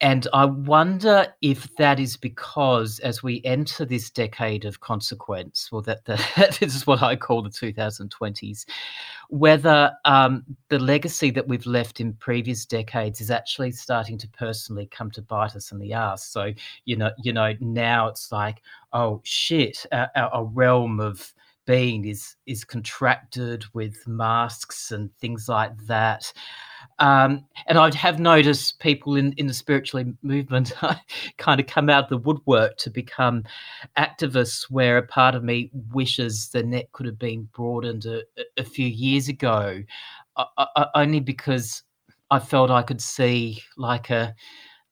[0.00, 5.82] And I wonder if that is because as we enter this decade of consequence, or
[5.82, 6.22] that the,
[6.60, 8.64] this is what I call the 2020s,
[9.28, 14.86] whether um, the legacy that we've left in previous decades is actually starting to personally
[14.86, 16.24] come to bite us in the ass.
[16.24, 16.52] So,
[16.84, 21.34] you know, you know, now it's like, oh shit, our realm of
[21.66, 26.32] being is is contracted with masks and things like that.
[26.98, 30.72] Um, and I have noticed people in, in the spiritual movement
[31.38, 33.44] kind of come out of the woodwork to become
[33.96, 38.22] activists, where a part of me wishes the net could have been broadened a,
[38.56, 39.82] a few years ago,
[40.36, 41.82] uh, uh, only because
[42.30, 44.34] I felt I could see like a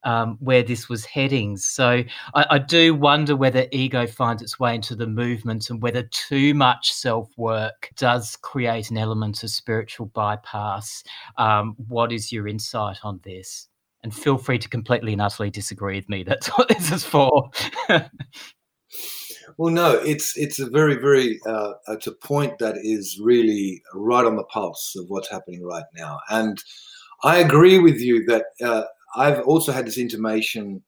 [0.07, 1.57] um, where this was heading.
[1.57, 2.01] So
[2.33, 6.53] I, I, do wonder whether ego finds its way into the movement and whether too
[6.53, 11.03] much self work does create an element of spiritual bypass.
[11.37, 13.67] Um, what is your insight on this?
[14.01, 16.23] And feel free to completely and utterly disagree with me.
[16.27, 17.51] That's what this is for.
[19.59, 24.23] Well, no, it's it's a very very uh, it's a point that is really right
[24.23, 26.61] on the pulse of what's happening right now, and
[27.23, 28.83] I agree with you that uh,
[29.15, 30.83] I've also had this intimation,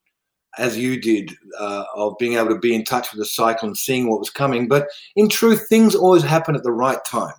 [0.58, 3.78] as you did, uh, of being able to be in touch with the cycle and
[3.78, 4.68] seeing what was coming.
[4.68, 7.34] But in truth, things always happen at the right time.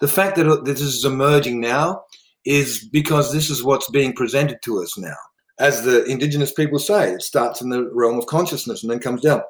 [0.00, 2.04] The fact that this is emerging now
[2.44, 5.14] is because this is what's being presented to us now.
[5.58, 9.20] As the indigenous people say, it starts in the realm of consciousness and then comes
[9.20, 9.42] down.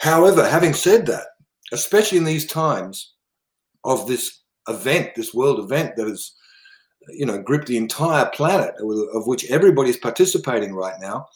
[0.00, 1.26] However, having said that,
[1.72, 3.14] especially in these times
[3.84, 6.32] of this event, this world event that has,
[7.08, 11.26] you know, grip the entire planet, of which everybody is participating right now,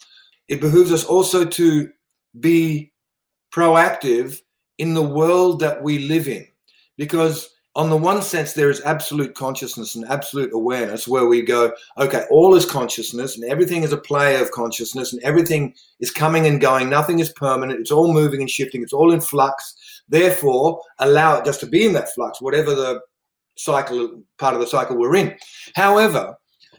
[0.48, 1.90] it behooves us also to
[2.38, 2.92] be
[3.52, 4.40] proactive
[4.78, 6.46] in the world that we live in.
[6.96, 11.72] Because on the one sense, there is absolute consciousness and absolute awareness where we go,
[11.98, 16.46] okay, all is consciousness and everything is a play of consciousness and everything is coming
[16.46, 16.90] and going.
[16.90, 17.78] Nothing is permanent.
[17.78, 18.82] It's all moving and shifting.
[18.82, 20.02] It's all in flux.
[20.08, 23.00] Therefore, allow it just to be in that flux, whatever the
[23.60, 25.36] cycle, part of the cycle we're in.
[25.74, 26.34] However,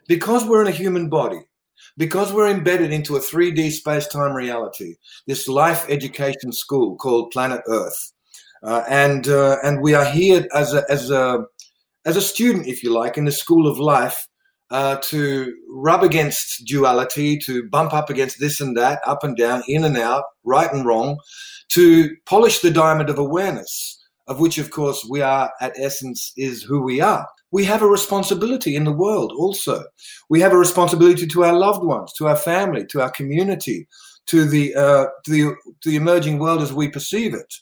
[0.07, 1.39] because we're in a human body,
[1.97, 4.95] because we're embedded into a 3D space time reality,
[5.27, 8.11] this life education school called Planet Earth,
[8.63, 11.45] uh, and uh, and we are here as a as a
[12.05, 14.27] as a student, if you like, in the school of life.
[14.69, 19.61] Uh, to rub against duality, to bump up against this and that, up and down,
[19.67, 21.19] in and out, right and wrong,
[21.67, 26.63] to polish the diamond of awareness, of which, of course, we are at essence is
[26.63, 27.27] who we are.
[27.51, 29.83] We have a responsibility in the world also.
[30.29, 33.87] We have a responsibility to our loved ones, to our family, to our community,
[34.27, 37.53] to the, uh, to the, to the emerging world as we perceive it.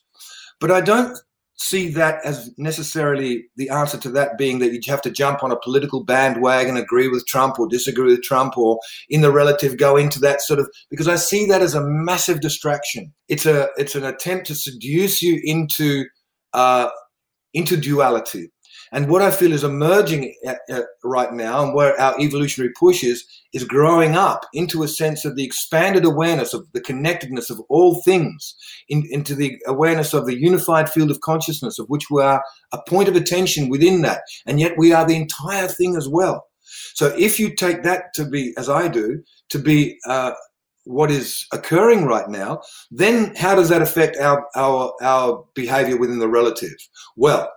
[0.60, 1.18] But I don't
[1.60, 5.52] see that as necessarily the answer to that being that you have to jump on
[5.52, 8.80] a political bandwagon, agree with Trump or disagree with Trump, or
[9.10, 12.40] in the relative go into that sort of because I see that as a massive
[12.40, 13.14] distraction.
[13.28, 16.06] It's a it's an attempt to seduce you into
[16.54, 16.90] uh,
[17.54, 18.52] into duality.
[18.92, 22.20] And what I feel is emerging at, uh, at, uh, right now, and where our
[22.20, 23.24] evolutionary push is,
[23.54, 28.02] is growing up into a sense of the expanded awareness of the connectedness of all
[28.02, 28.56] things,
[28.88, 32.82] in, into the awareness of the unified field of consciousness, of which we are a
[32.88, 36.46] point of attention within that, and yet we are the entire thing as well.
[36.94, 40.34] So if you take that to be, as I do, to be uh,
[40.86, 42.62] what is occurring right now,
[42.92, 46.76] then how does that affect our, our, our behavior within the relative?
[47.16, 47.52] Well,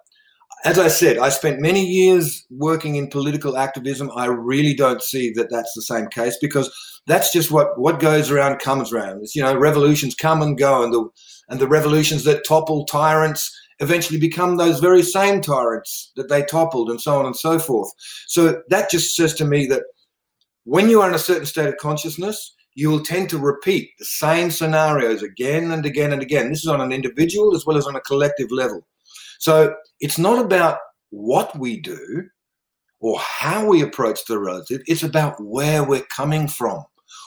[0.64, 4.10] as I said, I spent many years working in political activism.
[4.14, 6.72] I really don't see that that's the same case because
[7.06, 9.22] that's just what what goes around comes around.
[9.22, 11.08] It's, you know, revolutions come and go, and the
[11.48, 13.50] and the revolutions that topple tyrants
[13.80, 17.90] eventually become those very same tyrants that they toppled, and so on and so forth.
[18.28, 19.82] So that just says to me that
[20.64, 24.04] when you are in a certain state of consciousness, you will tend to repeat the
[24.04, 26.48] same scenarios again and again and again.
[26.48, 28.86] This is on an individual as well as on a collective level.
[29.38, 30.78] So it's not about
[31.10, 32.28] what we do
[33.00, 36.84] or how we approach the relative, it's about where we're coming from.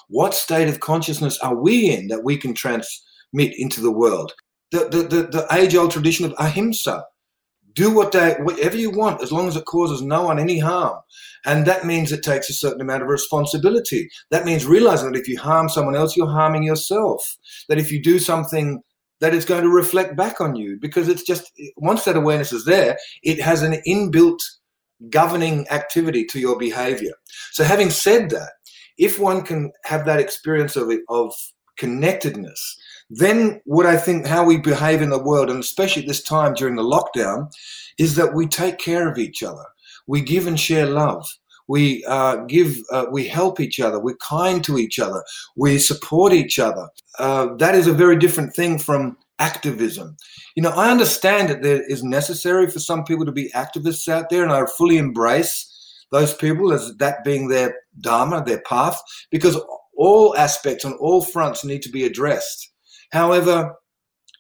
[0.08, 4.34] What state of consciousness are we in that we can transmit into the world?
[4.72, 7.04] The, the, the, the age old tradition of ahimsa.
[7.76, 10.98] Do what they, whatever you want, as long as it causes no one any harm.
[11.46, 14.10] And that means it takes a certain amount of responsibility.
[14.32, 17.38] That means realizing that if you harm someone else, you're harming yourself.
[17.70, 18.82] That if you do something
[19.20, 22.66] that is going to reflect back on you because it's just once that awareness is
[22.66, 24.40] there, it has an inbuilt
[25.10, 27.14] governing activity to your behavior.
[27.52, 28.54] So, having said that,
[28.98, 31.34] if one can have that experience of of
[31.78, 32.78] connectedness,
[33.10, 36.54] then what I think how we behave in the world, and especially at this time
[36.54, 37.52] during the lockdown,
[37.98, 39.66] is that we take care of each other.
[40.08, 41.28] We give and share love
[41.68, 45.24] we uh, give, uh, we help each other, we're kind to each other,
[45.56, 46.88] we support each other.
[47.20, 50.16] Uh, that is a very different thing from activism.
[50.56, 54.30] You know, I understand that there is necessary for some people to be activists out
[54.30, 55.72] there, and I fully embrace
[56.12, 59.02] those people as that being their dharma, their path,
[59.32, 59.60] because
[59.98, 62.72] all aspects on all fronts need to be addressed.
[63.16, 63.76] However,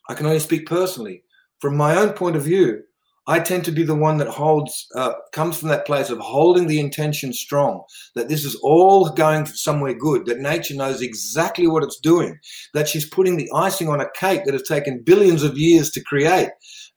[0.09, 1.23] I can only speak personally.
[1.61, 2.82] From my own point of view,
[3.26, 6.67] I tend to be the one that holds, uh, comes from that place of holding
[6.67, 7.84] the intention strong,
[8.15, 12.38] that this is all going somewhere good, that nature knows exactly what it's doing,
[12.73, 16.03] that she's putting the icing on a cake that has taken billions of years to
[16.03, 16.49] create,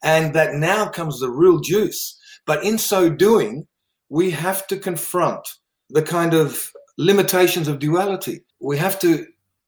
[0.03, 2.18] and that now comes the real juice.
[2.45, 3.68] But in so doing,
[4.09, 5.47] we have to confront
[5.91, 8.41] the kind of limitations of duality.
[8.61, 9.26] We have to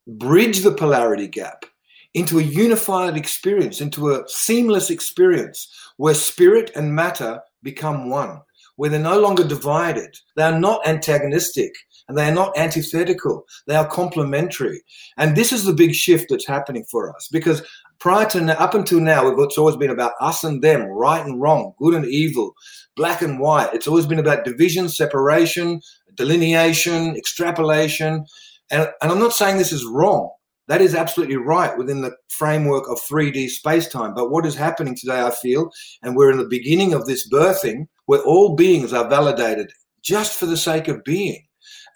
[0.09, 1.67] bridge the polarity gap
[2.15, 8.41] into a unified experience, into a seamless experience where spirit and matter become one,
[8.77, 10.17] where they're no longer divided.
[10.37, 11.73] They are not antagonistic
[12.09, 13.45] and they are not antithetical.
[13.67, 14.83] They are complementary.
[15.17, 17.63] And this is the big shift that's happening for us because
[18.01, 21.41] prior to now, up until now, it's always been about us and them, right and
[21.41, 22.55] wrong, good and evil,
[22.97, 23.73] black and white.
[23.73, 25.81] It's always been about division, separation,
[26.17, 28.25] delineation, extrapolation.
[28.71, 30.31] And, and I'm not saying this is wrong.
[30.71, 34.14] That is absolutely right within the framework of 3D space time.
[34.14, 35.68] But what is happening today, I feel,
[36.01, 40.47] and we're in the beginning of this birthing where all beings are validated just for
[40.47, 41.45] the sake of being.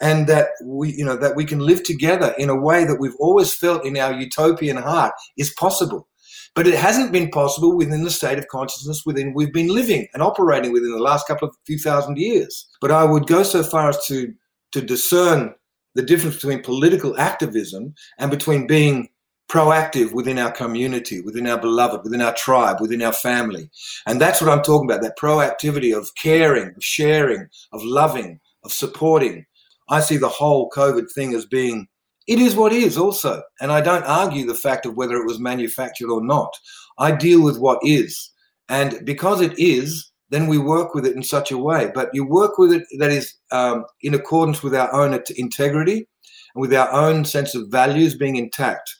[0.00, 3.14] And that we you know that we can live together in a way that we've
[3.20, 6.08] always felt in our utopian heart is possible.
[6.56, 10.20] But it hasn't been possible within the state of consciousness within we've been living and
[10.20, 12.66] operating within the last couple of few thousand years.
[12.80, 14.34] But i would go so far as to
[14.72, 15.54] to discern
[15.94, 19.08] the difference between political activism and between being
[19.48, 23.70] proactive within our community, within our beloved, within our tribe, within our family.
[24.06, 28.72] And that's what I'm talking about that proactivity of caring, of sharing, of loving, of
[28.72, 29.44] supporting,
[29.88, 31.88] I see the whole COVID thing as being
[32.26, 33.42] it is what is also.
[33.60, 36.56] And I don't argue the fact of whether it was manufactured or not.
[36.98, 38.30] I deal with what is.
[38.70, 41.90] And because it is, then we work with it in such a way.
[41.94, 46.08] But you work with it that is um, in accordance with our own integrity
[46.54, 48.90] and with our own sense of values being intact.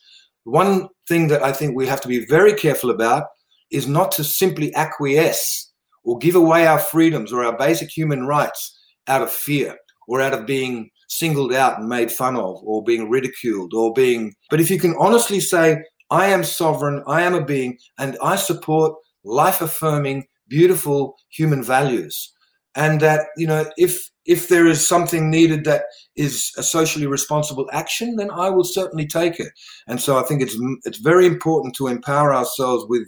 [0.45, 3.25] One thing that I think we have to be very careful about
[3.71, 5.71] is not to simply acquiesce
[6.05, 9.75] or give away our freedoms or our basic human rights out of fear
[10.07, 14.33] or out of being singled out and made fun of or being ridiculed or being
[14.49, 15.77] but if you can honestly say
[16.09, 18.91] i am sovereign i am a being and i support
[19.23, 22.31] life affirming beautiful human values
[22.75, 25.83] and that you know if if there is something needed that
[26.15, 29.51] is a socially responsible action then i will certainly take it
[29.87, 33.07] and so i think it's it's very important to empower ourselves with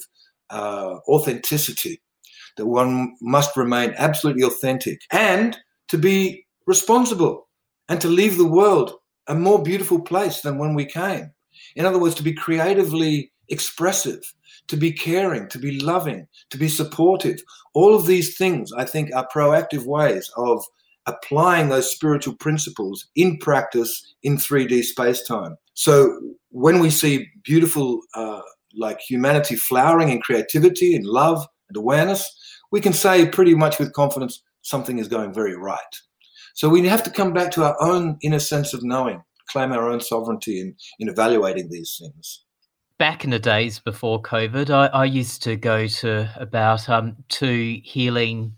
[0.49, 2.01] uh, authenticity
[2.57, 5.57] that one must remain absolutely authentic and
[5.87, 7.47] to be responsible
[7.89, 8.93] and to leave the world
[9.27, 11.31] a more beautiful place than when we came.
[11.75, 14.21] In other words, to be creatively expressive,
[14.67, 17.39] to be caring, to be loving, to be supportive.
[17.73, 20.63] All of these things, I think, are proactive ways of
[21.05, 25.55] applying those spiritual principles in practice in 3D space time.
[25.73, 28.41] So when we see beautiful, uh,
[28.75, 32.29] like humanity flowering in creativity and love and awareness,
[32.71, 35.79] we can say pretty much with confidence something is going very right.
[36.53, 39.89] So we have to come back to our own inner sense of knowing, claim our
[39.89, 42.43] own sovereignty in, in evaluating these things.
[42.99, 47.79] Back in the days before COVID, I, I used to go to about um, two
[47.83, 48.53] healing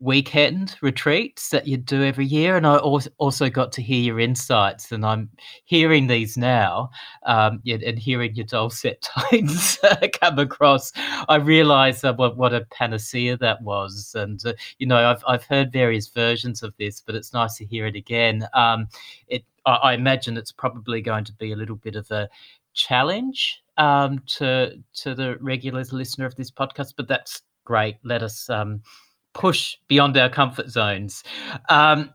[0.00, 4.92] weekend retreats that you'd do every year and i also got to hear your insights
[4.92, 5.28] and i'm
[5.64, 6.88] hearing these now
[7.24, 9.78] um, and hearing your dulcet tones
[10.20, 10.92] come across.
[11.28, 15.44] I realize uh, what, what a panacea that was and uh, you know I've, I've
[15.44, 18.46] heard various versions of this but it's nice to hear it again.
[18.54, 18.88] Um,
[19.26, 22.26] it I imagine it's probably going to be a little bit of a
[22.78, 28.48] challenge um, to to the regular listener of this podcast but that's great let us
[28.48, 28.80] um,
[29.38, 31.22] push beyond our comfort zones.
[31.68, 32.10] Um,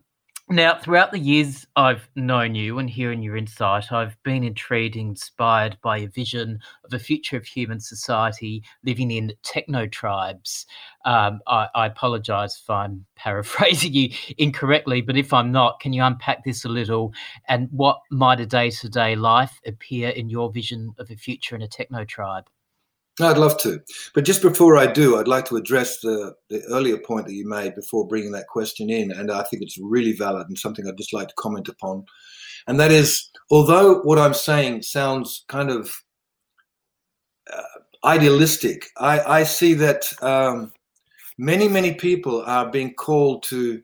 [0.49, 5.77] now, throughout the years I've known you and hearing your insight, I've been intrigued inspired
[5.81, 10.65] by a vision of a future of human society living in techno tribes.
[11.05, 16.03] Um, I, I apologize if I'm paraphrasing you incorrectly, but if I'm not, can you
[16.03, 17.13] unpack this a little?
[17.47, 21.55] And what might a day to day life appear in your vision of a future
[21.55, 22.49] in a techno tribe?
[23.21, 23.79] I'd love to.
[24.15, 27.47] But just before I do, I'd like to address the, the earlier point that you
[27.47, 29.11] made before bringing that question in.
[29.11, 32.05] And I think it's really valid and something I'd just like to comment upon.
[32.65, 35.93] And that is, although what I'm saying sounds kind of
[37.51, 37.61] uh,
[38.03, 40.71] idealistic, I, I, see that um,
[41.37, 43.83] many, many people are being called to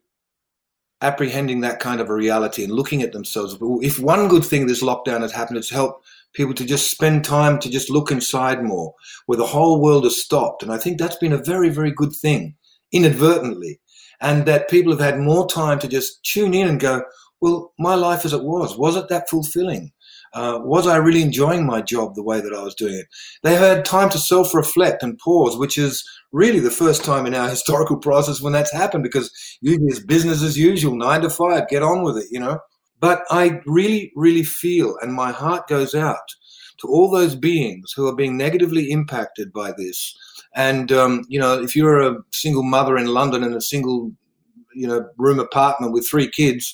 [1.02, 3.58] apprehending that kind of a reality and looking at themselves.
[3.62, 7.60] If one good thing this lockdown has happened, it's helped people to just spend time
[7.60, 8.94] to just look inside more,
[9.26, 10.64] where the whole world has stopped.
[10.64, 12.56] And I think that's been a very, very good thing,
[12.92, 13.80] inadvertently.
[14.22, 17.04] And that people have had more time to just tune in and go,
[17.42, 19.92] well, my life as it was, was it that fulfilling?
[20.34, 23.08] Uh, was I really enjoying my job the way that I was doing it?
[23.44, 27.34] They had time to self reflect and pause, which is really the first time in
[27.34, 31.68] our historical process when that's happened because usually it's business as usual, nine to five,
[31.70, 32.60] get on with it, you know.
[33.00, 36.18] But I really, really feel, and my heart goes out
[36.80, 40.18] to all those beings who are being negatively impacted by this.
[40.56, 44.12] And, um, you know, if you're a single mother in London in a single,
[44.74, 46.74] you know, room apartment with three kids,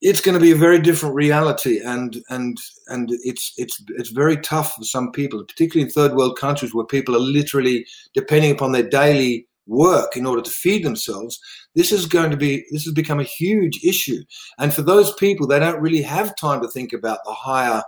[0.00, 4.36] it's going to be a very different reality, and and and it's it's it's very
[4.36, 7.84] tough for some people, particularly in third world countries where people are literally
[8.14, 11.38] depending upon their daily work in order to feed themselves.
[11.74, 14.22] This is going to be this has become a huge issue,
[14.58, 17.82] and for those people, they don't really have time to think about the higher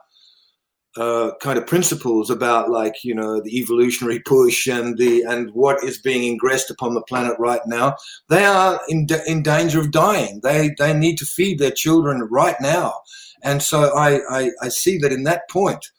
[0.97, 5.83] uh, kind of principles about like you know the evolutionary push and the and what
[5.85, 7.97] is being ingressed upon the planet right now.
[8.29, 10.41] They are in, in danger of dying.
[10.43, 13.01] They they need to feed their children right now.
[13.43, 15.91] And so i i, I see that in that point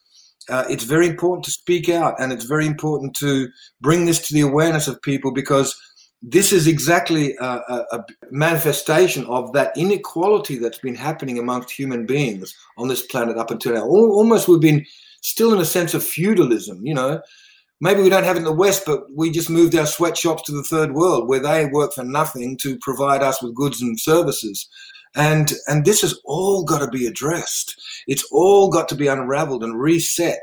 [0.48, 3.48] uh, it's very important to speak out and it's very important to
[3.80, 5.78] bring this to the awareness of people because
[6.22, 12.06] this is exactly a, a, a, manifestation of that inequality that's been happening amongst human
[12.06, 13.84] beings on this planet up until now.
[13.84, 14.86] Almost we've been
[15.20, 17.20] still in a sense of feudalism, you know.
[17.80, 20.52] Maybe we don't have it in the West, but we just moved our sweatshops to
[20.52, 24.68] the third world where they work for nothing to provide us with goods and services.
[25.14, 27.80] And, and this has all got to be addressed.
[28.06, 30.42] It's all got to be unraveled and reset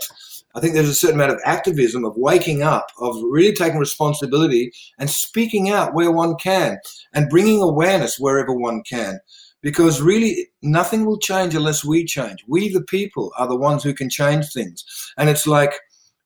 [0.55, 4.71] I think there's a certain amount of activism, of waking up, of really taking responsibility
[4.97, 6.79] and speaking out where one can
[7.13, 9.19] and bringing awareness wherever one can.
[9.61, 12.43] Because really, nothing will change unless we change.
[12.47, 14.83] We, the people, are the ones who can change things.
[15.17, 15.73] And it's like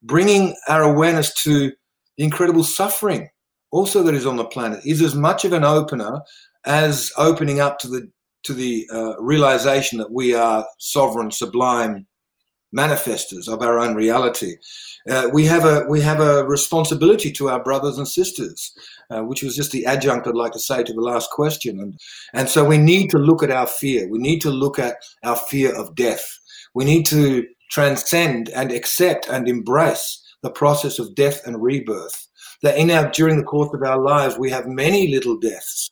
[0.03, 1.71] bringing our awareness to
[2.17, 3.29] the incredible suffering
[3.71, 6.21] also that is on the planet is as much of an opener
[6.65, 8.07] as opening up to the
[8.43, 12.05] to the uh, realization that we are sovereign, sublime
[12.75, 14.55] manifestors of our own reality.
[15.09, 18.73] Uh, we have a we have a responsibility to our brothers and sisters,
[19.09, 21.99] uh, which was just the adjunct I'd like to say to the last question, and
[22.33, 24.07] and so we need to look at our fear.
[24.09, 26.25] We need to look at our fear of death.
[26.73, 32.27] We need to transcend and accept and embrace the process of death and rebirth.
[32.61, 35.91] That in our during the course of our lives we have many little deaths,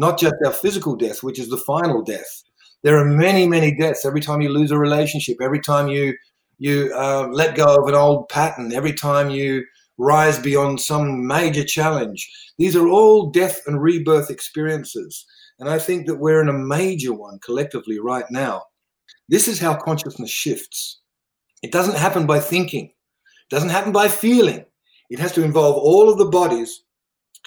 [0.00, 2.42] not just our physical death, which is the final death,
[2.82, 6.16] there are many, many deaths every time you lose a relationship, every time you
[6.58, 9.64] you uh, let go of an old pattern, every time you
[9.98, 12.30] rise beyond some major challenge.
[12.58, 15.26] These are all death and rebirth experiences.
[15.58, 18.62] And I think that we're in a major one collectively right now.
[19.28, 21.00] This is how consciousness shifts.
[21.62, 24.64] It doesn't happen by thinking, it doesn't happen by feeling.
[25.10, 26.84] It has to involve all of the bodies,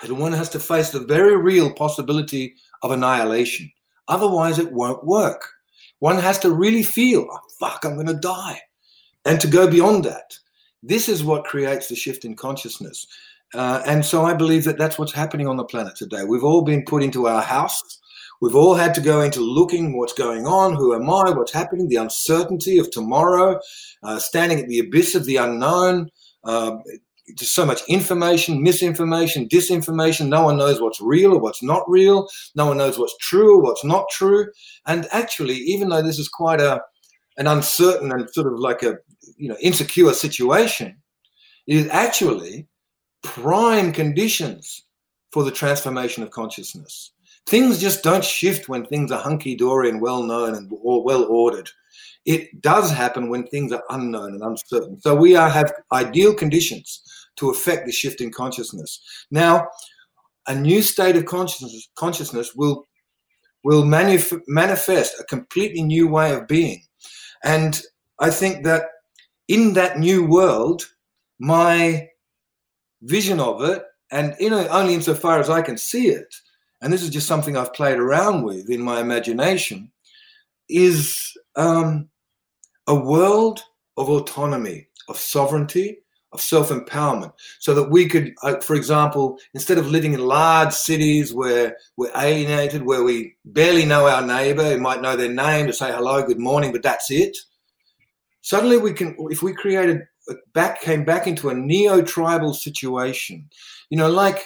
[0.01, 3.71] and one has to face the very real possibility of annihilation.
[4.07, 5.47] Otherwise, it won't work.
[5.99, 8.59] One has to really feel, oh, fuck, I'm going to die.
[9.25, 10.37] And to go beyond that.
[10.81, 13.07] This is what creates the shift in consciousness.
[13.53, 16.23] Uh, and so I believe that that's what's happening on the planet today.
[16.25, 17.99] We've all been put into our house.
[18.41, 21.87] We've all had to go into looking what's going on, who am I, what's happening,
[21.87, 23.59] the uncertainty of tomorrow,
[24.01, 26.09] uh, standing at the abyss of the unknown,
[26.43, 26.75] uh,
[27.35, 30.27] just so much information, misinformation, disinformation.
[30.27, 32.27] No one knows what's real or what's not real.
[32.55, 34.47] No one knows what's true or what's not true.
[34.85, 36.81] And actually, even though this is quite a
[37.37, 38.97] an uncertain and sort of like a
[39.37, 40.97] you know insecure situation,
[41.67, 42.67] it is actually
[43.23, 44.83] prime conditions
[45.31, 47.11] for the transformation of consciousness.
[47.47, 51.23] Things just don't shift when things are hunky dory and well known and or well
[51.23, 51.69] ordered.
[52.25, 55.01] It does happen when things are unknown and uncertain.
[55.01, 57.01] So we are, have ideal conditions
[57.37, 59.01] to affect the shift in consciousness.
[59.31, 59.67] Now,
[60.47, 62.85] a new state of consciousness, consciousness will
[63.63, 66.83] will manif- manifest a completely new way of being.
[67.43, 67.81] And
[68.19, 68.83] I think that
[69.47, 70.83] in that new world,
[71.39, 72.09] my
[73.01, 76.33] vision of it, and you know, only insofar as I can see it,
[76.81, 79.91] and this is just something I've played around with in my imagination,
[80.69, 82.09] is um,
[82.87, 83.61] a world
[83.97, 86.02] of autonomy, of sovereignty,
[86.33, 90.73] of self empowerment, so that we could, uh, for example, instead of living in large
[90.73, 95.67] cities where we're alienated, where we barely know our neighbor, we might know their name
[95.67, 97.35] to say hello, good morning, but that's it.
[98.41, 103.49] Suddenly, we can, if we created uh, back, came back into a neo tribal situation,
[103.89, 104.43] you know, like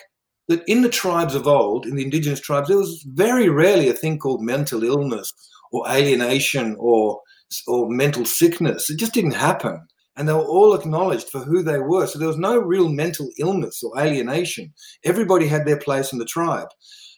[0.48, 3.94] that in the tribes of old, in the indigenous tribes, there was very rarely a
[3.94, 5.34] thing called mental illness
[5.72, 7.22] or alienation or
[7.68, 8.90] or mental sickness.
[8.90, 9.88] It just didn't happen.
[10.18, 12.08] And they were all acknowledged for who they were.
[12.08, 14.74] So there was no real mental illness or alienation.
[15.04, 16.70] Everybody had their place in the tribe.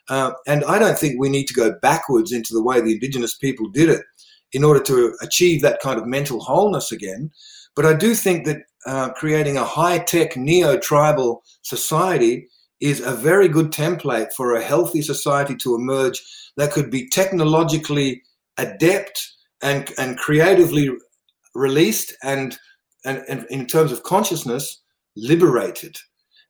[0.10, 3.36] Uh, and I don't think we need to go backwards into the way the indigenous
[3.36, 4.02] people did it
[4.52, 7.32] in order to achieve that kind of mental wholeness again.
[7.76, 12.48] But I do think that uh, creating a high tech neo tribal society
[12.80, 16.22] is a very good template for a healthy society to emerge
[16.58, 18.24] that could be technologically
[18.58, 19.22] adept
[19.62, 20.90] and and creatively
[21.56, 22.58] released and,
[23.06, 24.82] and, and in terms of consciousness
[25.16, 25.96] liberated.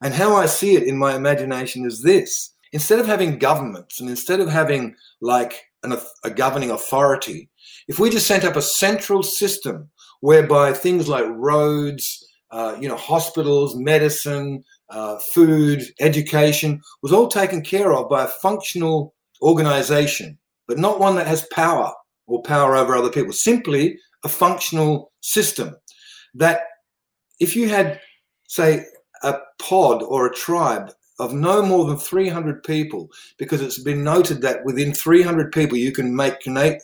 [0.02, 2.54] And how i see it in my imagination is this.
[2.72, 7.50] Instead of having governments and instead of having like an, a governing authority,
[7.88, 9.89] if we just set up a central system
[10.22, 17.62] whereby things like roads, uh, you know, hospitals, medicine, uh, food, education was all taken
[17.62, 20.38] care of by a functional organization,
[20.68, 21.91] but not one that has power
[22.28, 25.76] or power over other people, simply a functional system
[26.36, 26.61] that
[27.39, 27.99] if you had,
[28.47, 28.86] say,
[29.23, 34.41] a pod or a tribe of no more than 300 people, because it's been noted
[34.41, 36.36] that within 300 people you can make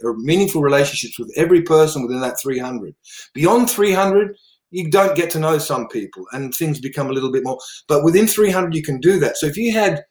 [0.03, 2.93] or meaningful relationships with every person within that 300.
[3.33, 4.35] Beyond 300,
[4.71, 7.59] you don't get to know some people and things become a little bit more.
[7.87, 9.37] But within 300, you can do that.
[9.37, 10.03] So if you had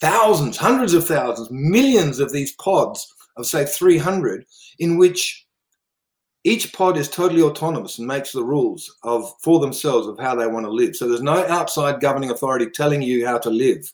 [0.00, 4.44] thousands, hundreds of thousands, millions of these pods of say 300,
[4.80, 5.46] in which
[6.48, 10.46] each pod is totally autonomous and makes the rules of for themselves of how they
[10.46, 10.96] want to live.
[10.96, 13.92] So there's no outside governing authority telling you how to live.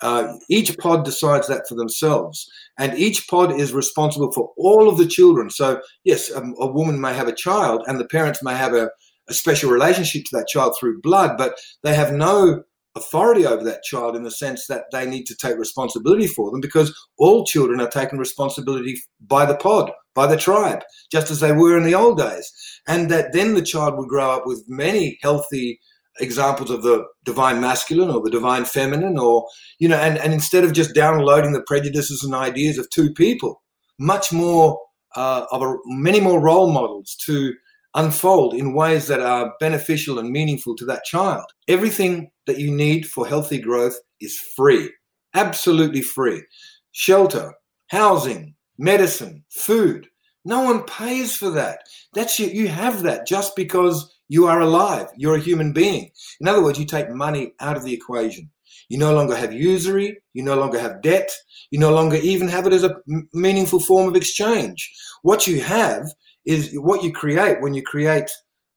[0.00, 4.96] Uh, each pod decides that for themselves, and each pod is responsible for all of
[4.96, 5.50] the children.
[5.50, 8.90] So yes, a, a woman may have a child, and the parents may have a,
[9.28, 12.62] a special relationship to that child through blood, but they have no
[12.98, 16.60] authority over that child in the sense that they need to take responsibility for them
[16.60, 21.52] because all children are taken responsibility by the pod, by the tribe, just as they
[21.52, 22.52] were in the old days.
[22.86, 25.80] And that then the child would grow up with many healthy
[26.20, 29.46] examples of the divine masculine or the divine feminine or
[29.78, 33.62] you know and, and instead of just downloading the prejudices and ideas of two people
[34.00, 34.80] much more
[35.14, 37.54] uh, of a, many more role models to
[37.94, 41.44] unfold in ways that are beneficial and meaningful to that child.
[41.66, 44.90] Everything that you need for healthy growth is free,
[45.34, 46.42] absolutely free.
[46.90, 47.54] Shelter,
[47.88, 50.08] housing, medicine, food.
[50.44, 51.80] No one pays for that.
[52.14, 55.06] That's you, you have that just because you are alive.
[55.16, 56.10] You're a human being.
[56.40, 58.50] In other words, you take money out of the equation.
[58.88, 60.18] You no longer have usury.
[60.32, 61.30] You no longer have debt.
[61.70, 62.96] You no longer even have it as a
[63.32, 64.90] meaningful form of exchange.
[65.22, 66.06] What you have
[66.46, 68.30] is what you create when you create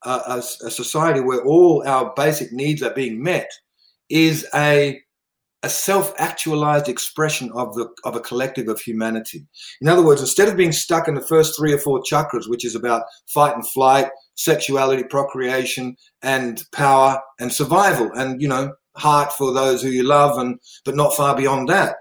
[0.04, 3.50] a, a, society where all our basic needs are being met
[4.10, 5.02] is a
[5.64, 9.46] a self-actualized expression of the of a collective of humanity.
[9.80, 12.66] In other words, instead of being stuck in the first three or four chakras, which
[12.66, 19.32] is about fight and flight, sexuality, procreation, and power and survival, and you know, heart
[19.34, 21.98] for those who you love, and but not far beyond that.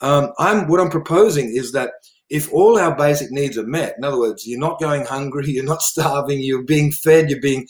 [0.00, 1.92] Um, I'm what I'm proposing is that
[2.30, 5.64] if all our basic needs are met, in other words, you're not going hungry, you're
[5.64, 7.66] not starving, you're being fed, you're being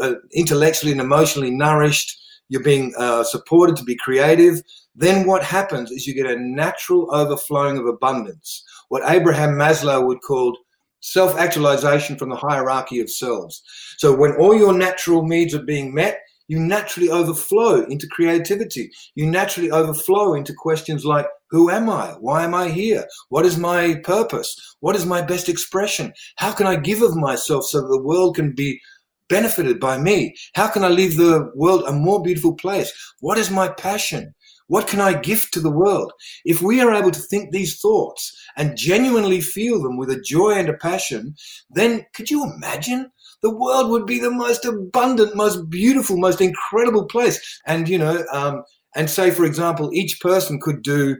[0.00, 4.62] uh, intellectually and emotionally nourished, you're being uh, supported to be creative,
[4.94, 10.20] then what happens is you get a natural overflowing of abundance, what Abraham Maslow would
[10.20, 10.56] call
[11.00, 13.62] self actualization from the hierarchy of selves.
[13.98, 18.90] So when all your natural needs are being met, you naturally overflow into creativity.
[19.14, 22.16] You naturally overflow into questions like, who am I?
[22.18, 23.06] Why am I here?
[23.28, 24.56] What is my purpose?
[24.80, 26.12] What is my best expression?
[26.36, 28.80] How can I give of myself so that the world can be
[29.28, 30.34] benefited by me?
[30.56, 32.92] How can I leave the world a more beautiful place?
[33.20, 34.34] What is my passion?
[34.66, 36.12] What can I give to the world?
[36.44, 40.54] If we are able to think these thoughts and genuinely feel them with a joy
[40.54, 41.36] and a passion,
[41.70, 47.04] then could you imagine the world would be the most abundant, most beautiful, most incredible
[47.04, 47.38] place.
[47.64, 48.64] And, you know, um,
[48.96, 51.16] and say, for example, each person could do,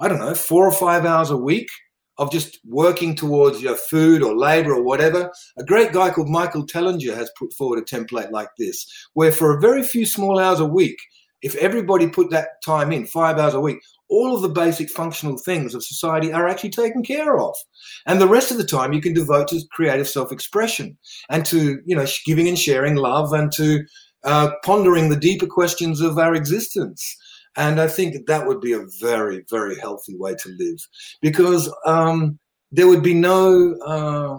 [0.00, 1.68] I don't know, four or five hours a week
[2.18, 5.30] of just working towards your know, food or labor or whatever.
[5.56, 9.56] A great guy called Michael Tellinger has put forward a template like this, where for
[9.56, 10.96] a very few small hours a week,
[11.42, 13.78] if everybody put that time in, five hours a week,
[14.08, 17.54] all of the basic functional things of society are actually taken care of.
[18.06, 20.96] And the rest of the time you can devote to creative self-expression
[21.30, 23.84] and to, you know, giving and sharing love and to
[24.24, 27.16] uh, pondering the deeper questions of our existence.
[27.58, 30.78] And I think that, would be a very, very healthy way to live
[31.20, 32.38] because um,
[32.70, 34.38] there would be no, uh,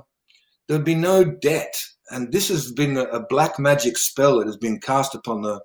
[0.67, 1.75] there would be no debt.
[2.09, 5.59] And this has been a, a black magic spell that has been cast upon the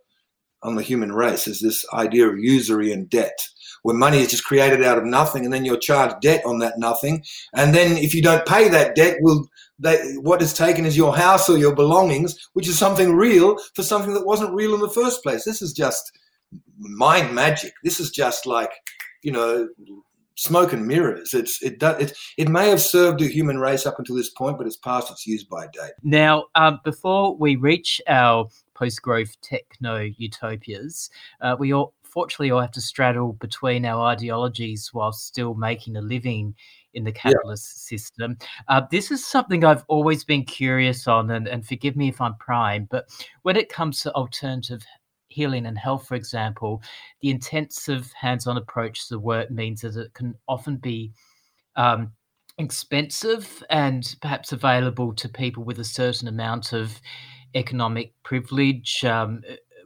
[0.65, 3.39] on the human race is this idea of usury and debt
[3.83, 6.79] where money is just created out of nothing and then you're charged debt on that
[6.79, 7.23] nothing.
[7.53, 9.47] And then if you don't pay that debt, will
[9.79, 13.83] they, what is taken is your house or your belongings, which is something real for
[13.83, 15.45] something that wasn't real in the first place.
[15.45, 16.19] This is just
[16.79, 17.73] mind magic.
[17.83, 18.71] This is just like,
[19.23, 19.69] you know,
[20.37, 21.35] smoke and mirrors.
[21.35, 24.67] It's it it it may have served the human race up until this point, but
[24.67, 25.93] it's past its use by date.
[26.03, 32.71] Now, um, before we reach our post-growth techno utopias, uh, we all unfortunately all have
[32.71, 36.55] to straddle between our ideologies while still making a living
[36.93, 37.99] in the capitalist yeah.
[37.99, 38.39] system.
[38.69, 42.37] Uh, this is something I've always been curious on, and, and forgive me if I'm
[42.37, 43.09] prime, but
[43.43, 44.85] when it comes to alternative
[45.35, 46.83] healing and health, for example,
[47.21, 51.13] the intensive hands on approach to the work means that it can often be
[51.77, 52.13] um,
[52.59, 57.01] expensive and perhaps available to people with a certain amount of
[57.55, 59.43] economic privilege um,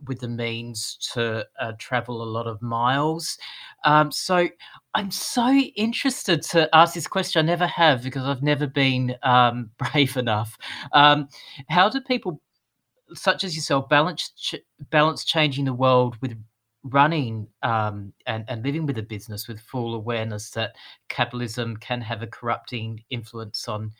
[0.07, 3.39] with the means to uh, travel a lot of miles.
[3.85, 4.49] Um, so
[4.95, 7.41] I'm so interested to ask this question.
[7.41, 10.57] I never have because I've never been um, brave enough.
[10.93, 11.29] Um,
[11.69, 12.41] how do people
[13.15, 14.57] such as yourself balance ch-
[14.91, 16.35] balance changing the world with
[16.85, 20.75] running um, and, and living with a business with full awareness that
[21.09, 23.93] capitalism can have a corrupting influence on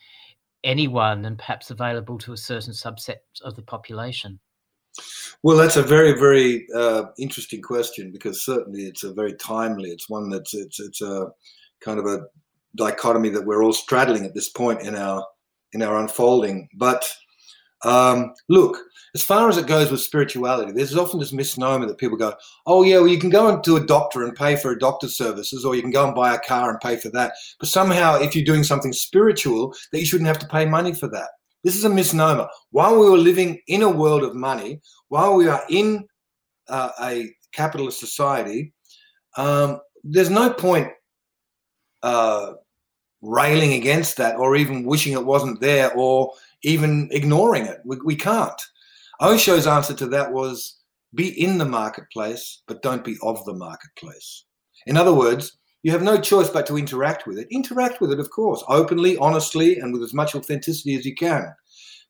[0.63, 4.39] anyone and perhaps available to a certain subset of the population?
[5.43, 9.91] Well, that's a very, very uh, interesting question because certainly it's a very timely.
[9.91, 11.27] It's one that's it's it's a
[11.79, 12.25] kind of a
[12.75, 15.25] dichotomy that we're all straddling at this point in our
[15.71, 16.67] in our unfolding.
[16.75, 17.09] But
[17.83, 18.77] um, look,
[19.15, 22.33] as far as it goes with spirituality, there's often this misnomer that people go,
[22.65, 25.65] oh, yeah, well, you can go into a doctor and pay for a doctor's services,
[25.65, 27.33] or you can go and buy a car and pay for that.
[27.59, 31.07] But somehow, if you're doing something spiritual, that you shouldn't have to pay money for
[31.09, 31.29] that.
[31.63, 32.47] This is a misnomer.
[32.71, 36.07] While we were living in a world of money, while we are in
[36.67, 38.73] uh, a capitalist society,
[39.37, 40.89] um, there's no point
[42.03, 42.53] uh,
[43.21, 47.79] railing against that or even wishing it wasn't there or even ignoring it.
[47.85, 48.61] We, we can't.
[49.21, 50.79] Osho's answer to that was
[51.13, 54.45] be in the marketplace, but don't be of the marketplace.
[54.85, 57.47] In other words, you have no choice but to interact with it.
[57.51, 61.53] Interact with it, of course, openly, honestly, and with as much authenticity as you can.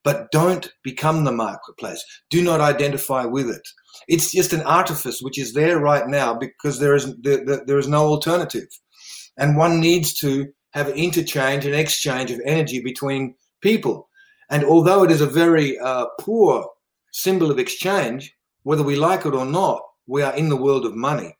[0.03, 2.03] But don't become the marketplace.
[2.29, 3.67] Do not identify with it.
[4.07, 7.87] It's just an artifice which is there right now because there is there, there is
[7.87, 8.67] no alternative,
[9.37, 14.07] and one needs to have interchange and exchange of energy between people.
[14.49, 16.65] And although it is a very uh, poor
[17.11, 20.95] symbol of exchange, whether we like it or not, we are in the world of
[20.95, 21.35] money.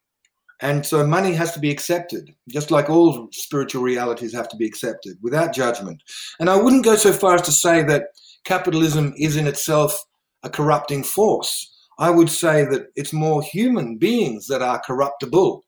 [0.62, 4.66] And so money has to be accepted, just like all spiritual realities have to be
[4.66, 6.04] accepted without judgment.
[6.40, 8.08] And I wouldn't go so far as to say that
[8.44, 9.98] capitalism is in itself
[10.44, 11.88] a corrupting force.
[11.98, 15.66] I would say that it's more human beings that are corruptible.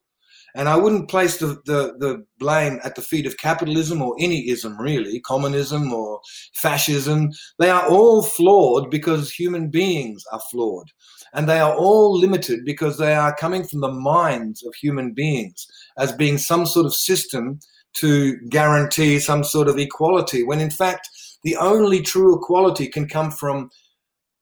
[0.55, 4.49] And I wouldn't place the, the, the, blame at the feet of capitalism or any
[4.49, 6.19] ism, really, communism or
[6.55, 7.29] fascism.
[7.59, 10.87] They are all flawed because human beings are flawed.
[11.33, 15.67] And they are all limited because they are coming from the minds of human beings
[15.97, 17.59] as being some sort of system
[17.93, 21.09] to guarantee some sort of equality, when in fact,
[21.43, 23.69] the only true equality can come from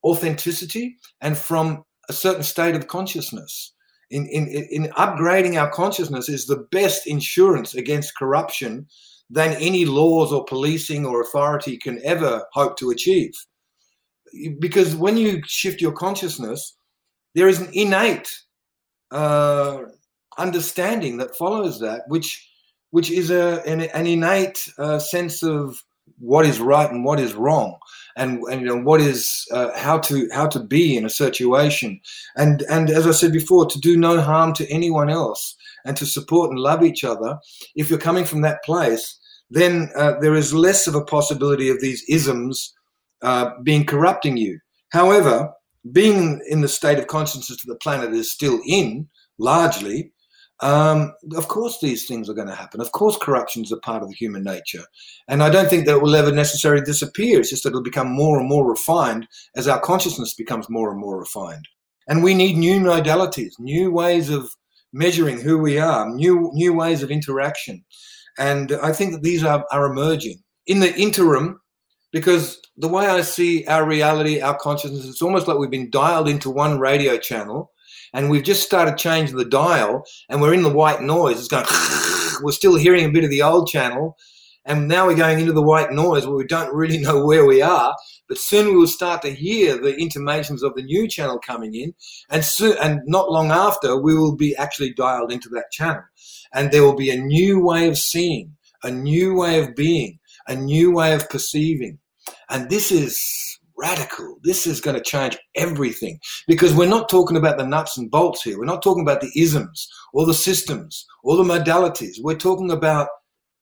[0.03, 3.73] authenticity and from a certain state of consciousness
[4.09, 8.87] in, in, in upgrading our consciousness is the best insurance against corruption
[9.29, 13.33] than any laws or policing or authority can ever hope to achieve.
[14.59, 16.75] Because when you shift your consciousness,
[17.35, 18.41] there is an innate
[19.11, 19.83] uh,
[20.37, 22.47] understanding that follows that, which
[22.91, 25.83] which is a an, an innate uh, sense of
[26.19, 27.77] what is right and what is wrong
[28.17, 31.99] and, and you know what is uh, how to how to be in a situation.
[32.35, 35.55] And and as i said before to do no harm to anyone else
[35.85, 37.37] and to support and love each other
[37.75, 39.17] if you're coming from that place
[39.49, 42.73] then uh, there is less of a possibility of these isms
[43.21, 44.59] uh, being corrupting you.
[44.91, 45.51] However
[45.91, 49.07] being in the state of consciousness that the planet is still in
[49.37, 50.11] largely
[50.61, 52.81] um, of course, these things are going to happen.
[52.81, 54.83] Of course, corruption is a part of the human nature.
[55.27, 57.39] And I don't think that it will ever necessarily disappear.
[57.39, 60.99] It's just that it'll become more and more refined as our consciousness becomes more and
[60.99, 61.67] more refined.
[62.07, 64.49] And we need new modalities, new ways of
[64.91, 67.85] measuring who we are, new, new ways of interaction.
[68.37, 70.43] And I think that these are, are emerging.
[70.65, 71.61] In the interim,
[72.11, 76.27] because the way I see our reality, our consciousness, it's almost like we've been dialed
[76.27, 77.71] into one radio channel
[78.13, 81.39] and we've just started changing the dial and we're in the white noise.
[81.39, 81.65] It's going,
[82.43, 84.17] we're still hearing a bit of the old channel.
[84.65, 87.61] And now we're going into the white noise where we don't really know where we
[87.61, 87.95] are.
[88.27, 91.93] But soon we will start to hear the intimations of the new channel coming in.
[92.29, 96.03] And soon, and not long after, we will be actually dialed into that channel.
[96.53, 100.55] And there will be a new way of seeing, a new way of being, a
[100.55, 101.99] new way of perceiving.
[102.49, 104.37] And this is radical.
[104.43, 108.43] This is going to change everything because we're not talking about the nuts and bolts
[108.43, 108.57] here.
[108.57, 112.15] We're not talking about the isms or the systems or the modalities.
[112.21, 113.07] We're talking about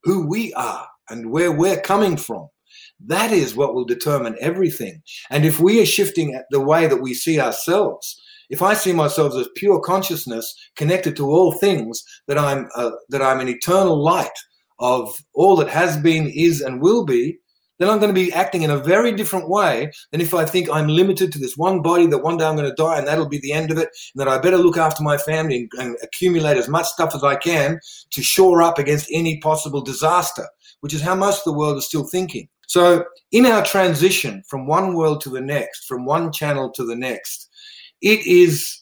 [0.03, 2.47] who we are and where we're coming from.
[3.05, 5.01] That is what will determine everything.
[5.29, 9.35] And if we are shifting the way that we see ourselves, if I see myself
[9.35, 14.37] as pure consciousness connected to all things, that I'm uh, that I'm an eternal light
[14.79, 17.39] of all that has been, is, and will be,
[17.79, 20.69] then I'm going to be acting in a very different way than if I think
[20.69, 23.29] I'm limited to this one body that one day I'm going to die and that'll
[23.29, 25.97] be the end of it, and that I better look after my family and, and
[26.01, 27.79] accumulate as much stuff as I can
[28.11, 30.47] to shore up against any possible disaster.
[30.81, 32.47] which is how most of the world is still thinking.
[32.67, 36.95] So, in our transition from one world to the next, from one channel to the
[36.95, 37.49] next,
[38.01, 38.76] it is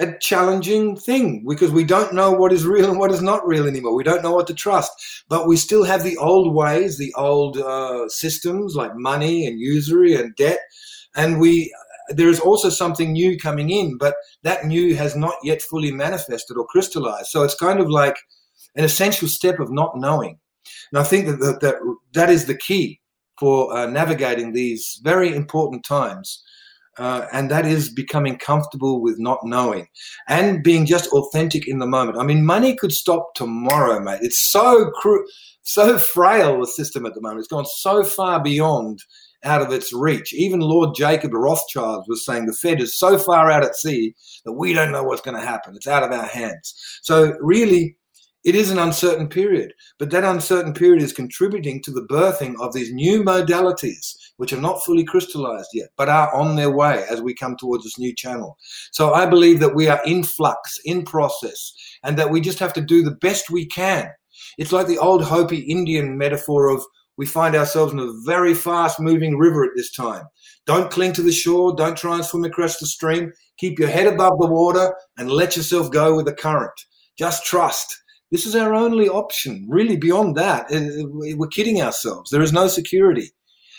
[0.00, 3.66] a challenging thing because we don't know what is real and what is not real
[3.66, 3.94] anymore.
[3.94, 4.90] We don't know what to trust,
[5.28, 10.14] but we still have the old ways, the old uh, systems like money and usury
[10.14, 10.58] and debt,
[11.14, 11.72] and we.
[12.12, 16.56] There is also something new coming in, but that new has not yet fully manifested
[16.56, 17.28] or crystallized.
[17.28, 18.16] So it's kind of like
[18.74, 20.36] an essential step of not knowing.
[20.90, 23.00] And I think that that, that, that is the key
[23.38, 26.42] for uh, navigating these very important times
[26.98, 29.86] uh, and that is becoming comfortable with not knowing
[30.28, 32.18] and being just authentic in the moment.
[32.18, 34.20] I mean, money could stop tomorrow, mate.
[34.22, 35.26] It's so cru-
[35.62, 37.40] so frail the system at the moment.
[37.40, 39.00] It's gone so far beyond
[39.44, 40.32] out of its reach.
[40.34, 44.14] Even Lord Jacob Rothschild was saying the Fed is so far out at sea
[44.44, 45.74] that we don't know what's going to happen.
[45.74, 46.74] It's out of our hands.
[47.02, 47.96] So really,
[48.44, 52.72] it is an uncertain period, but that uncertain period is contributing to the birthing of
[52.72, 57.20] these new modalities which are not fully crystallized yet, but are on their way as
[57.20, 58.56] we come towards this new channel.
[58.90, 62.72] So I believe that we are in flux, in process, and that we just have
[62.72, 64.08] to do the best we can.
[64.56, 66.82] It's like the old Hopi Indian metaphor of
[67.18, 70.24] we find ourselves in a very fast moving river at this time.
[70.64, 73.30] Don't cling to the shore, don't try and swim across the stream.
[73.58, 76.72] Keep your head above the water and let yourself go with the current.
[77.18, 77.94] Just trust.
[78.30, 79.66] This is our only option.
[79.68, 82.30] Really, beyond that, we're kidding ourselves.
[82.30, 83.30] There is no security.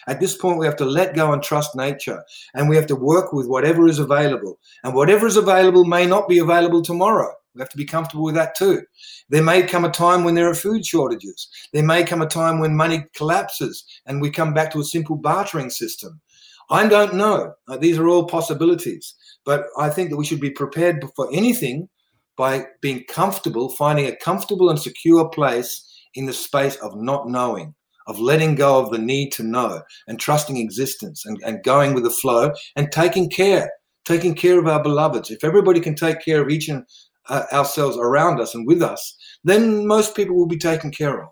[0.07, 2.23] At this point, we have to let go and trust nature,
[2.53, 4.59] and we have to work with whatever is available.
[4.83, 7.31] And whatever is available may not be available tomorrow.
[7.53, 8.81] We have to be comfortable with that too.
[9.29, 11.49] There may come a time when there are food shortages.
[11.73, 15.17] There may come a time when money collapses and we come back to a simple
[15.17, 16.21] bartering system.
[16.69, 17.53] I don't know.
[17.67, 19.13] Uh, these are all possibilities.
[19.43, 21.89] But I think that we should be prepared for anything
[22.37, 27.73] by being comfortable, finding a comfortable and secure place in the space of not knowing
[28.07, 32.03] of letting go of the need to know and trusting existence and, and going with
[32.03, 33.71] the flow and taking care,
[34.05, 35.31] taking care of our beloveds.
[35.31, 36.83] If everybody can take care of each and
[37.29, 41.29] uh, ourselves around us and with us, then most people will be taken care of.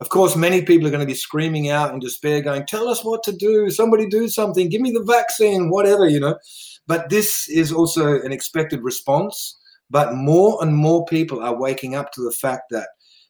[0.00, 3.04] Of course, many people are going to be screaming out in despair, going, Tell us
[3.04, 3.68] what to do.
[3.68, 4.68] Somebody do something.
[4.68, 6.38] Give me the vaccine, whatever, you know.
[6.86, 9.57] But this is also an expected response.
[9.90, 12.88] But more and more people are waking up to the fact that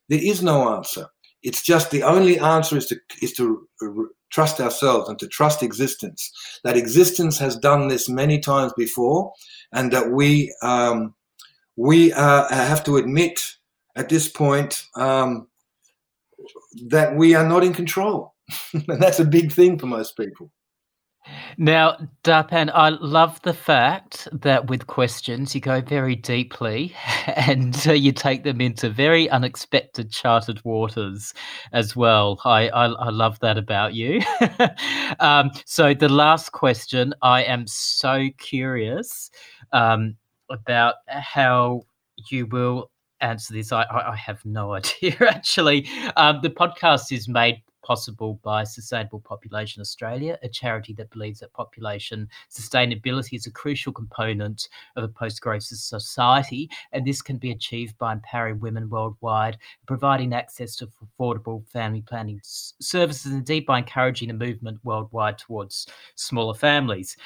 [0.09, 1.07] there is no answer.
[1.43, 3.69] It's just the only answer is to is to
[4.31, 6.33] trust ourselves and to trust existence.
[6.65, 9.33] That existence has done this many times before,
[9.73, 11.15] and that we um,
[11.77, 13.41] we uh, have to admit
[13.97, 15.47] at this point um,
[16.89, 18.35] that we are not in control,
[18.73, 20.51] and that's a big thing for most people.
[21.57, 26.95] Now, Darpan, I love the fact that with questions you go very deeply
[27.27, 31.35] and uh, you take them into very unexpected charted waters
[31.73, 32.41] as well.
[32.45, 34.23] I, I, I love that about you.
[35.21, 39.31] um, so, the last question I am so curious
[39.73, 40.17] um,
[40.51, 41.83] about how
[42.31, 43.73] you will answer this.
[43.73, 45.89] I, I have no idea, actually.
[46.17, 51.55] Um, the podcast is made possible by Sustainable Population Australia, a charity that believes that
[51.55, 56.69] population sustainability is a crucial component of a post growth society.
[56.93, 62.41] And this can be achieved by empowering women worldwide, providing access to affordable family planning
[62.45, 67.17] services, and indeed by encouraging a movement worldwide towards smaller families.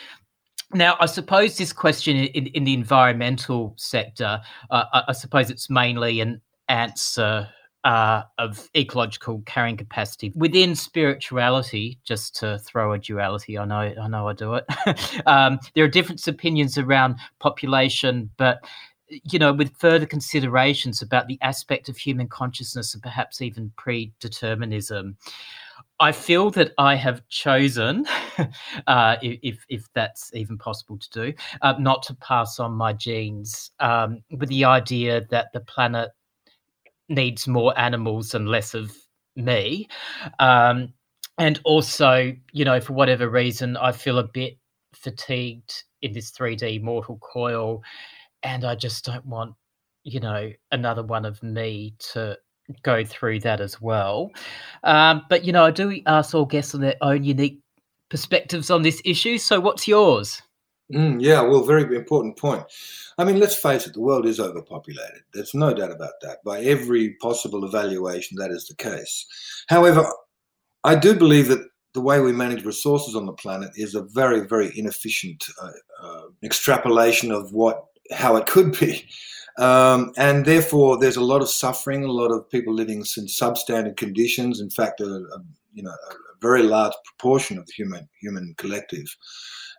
[0.72, 4.40] Now, I suppose this question in, in the environmental sector,
[4.70, 7.48] uh, I, I suppose it's mainly an answer
[7.84, 11.98] uh, of ecological carrying capacity within spirituality.
[12.04, 14.64] Just to throw a duality, I know, I know, I do it.
[15.26, 18.60] um, there are different opinions around population, but
[19.24, 25.16] you know, with further considerations about the aspect of human consciousness and perhaps even predeterminism.
[26.00, 28.06] I feel that I have chosen,
[28.86, 33.70] uh, if if that's even possible to do, uh, not to pass on my genes,
[33.78, 36.10] um, with the idea that the planet
[37.08, 38.96] needs more animals and less of
[39.36, 39.88] me.
[40.38, 40.92] Um,
[41.38, 44.58] and also, you know, for whatever reason, I feel a bit
[44.94, 47.82] fatigued in this 3D mortal coil,
[48.42, 49.54] and I just don't want,
[50.04, 52.36] you know, another one of me to
[52.82, 54.30] go through that as well.
[54.84, 57.60] Um, but you know, I do ask all guests on their own unique
[58.10, 59.38] perspectives on this issue.
[59.38, 60.42] So, what's yours?
[60.92, 62.64] Mm, yeah, well, very important point.
[63.18, 65.22] I mean, let's face it, the world is overpopulated.
[65.32, 66.38] There's no doubt about that.
[66.44, 69.26] By every possible evaluation, that is the case.
[69.68, 70.04] However,
[70.84, 74.40] I do believe that the way we manage resources on the planet is a very,
[74.40, 75.70] very inefficient uh,
[76.02, 79.06] uh, extrapolation of what how it could be.
[79.58, 83.96] Um, and therefore, there's a lot of suffering, a lot of people living in substandard
[83.96, 84.60] conditions.
[84.60, 85.42] In fact, a, a
[85.74, 89.14] you know a very large proportion of the human human collective,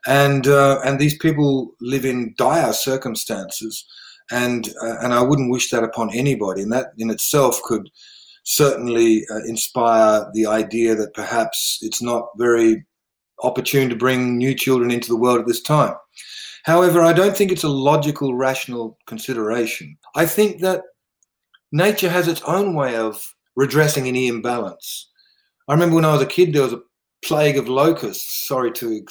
[0.06, 3.86] and uh, and these people live in dire circumstances,
[4.32, 6.62] and uh, and I wouldn't wish that upon anybody.
[6.62, 7.90] And that in itself could
[8.44, 12.86] certainly uh, inspire the idea that perhaps it's not very
[13.42, 15.96] opportune to bring new children into the world at this time.
[16.64, 19.98] However, I don't think it's a logical, rational consideration.
[20.16, 20.84] I think that
[21.72, 25.10] nature has its own way of redressing any imbalance.
[25.68, 26.82] I remember when I was a kid, there was a
[27.24, 28.48] plague of locusts.
[28.48, 28.92] Sorry to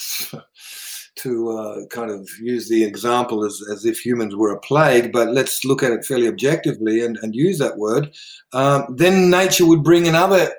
[1.15, 5.29] to uh, kind of use the example as, as if humans were a plague, but
[5.29, 8.13] let's look at it fairly objectively and, and use that word.
[8.51, 10.51] Um, then nature would bring another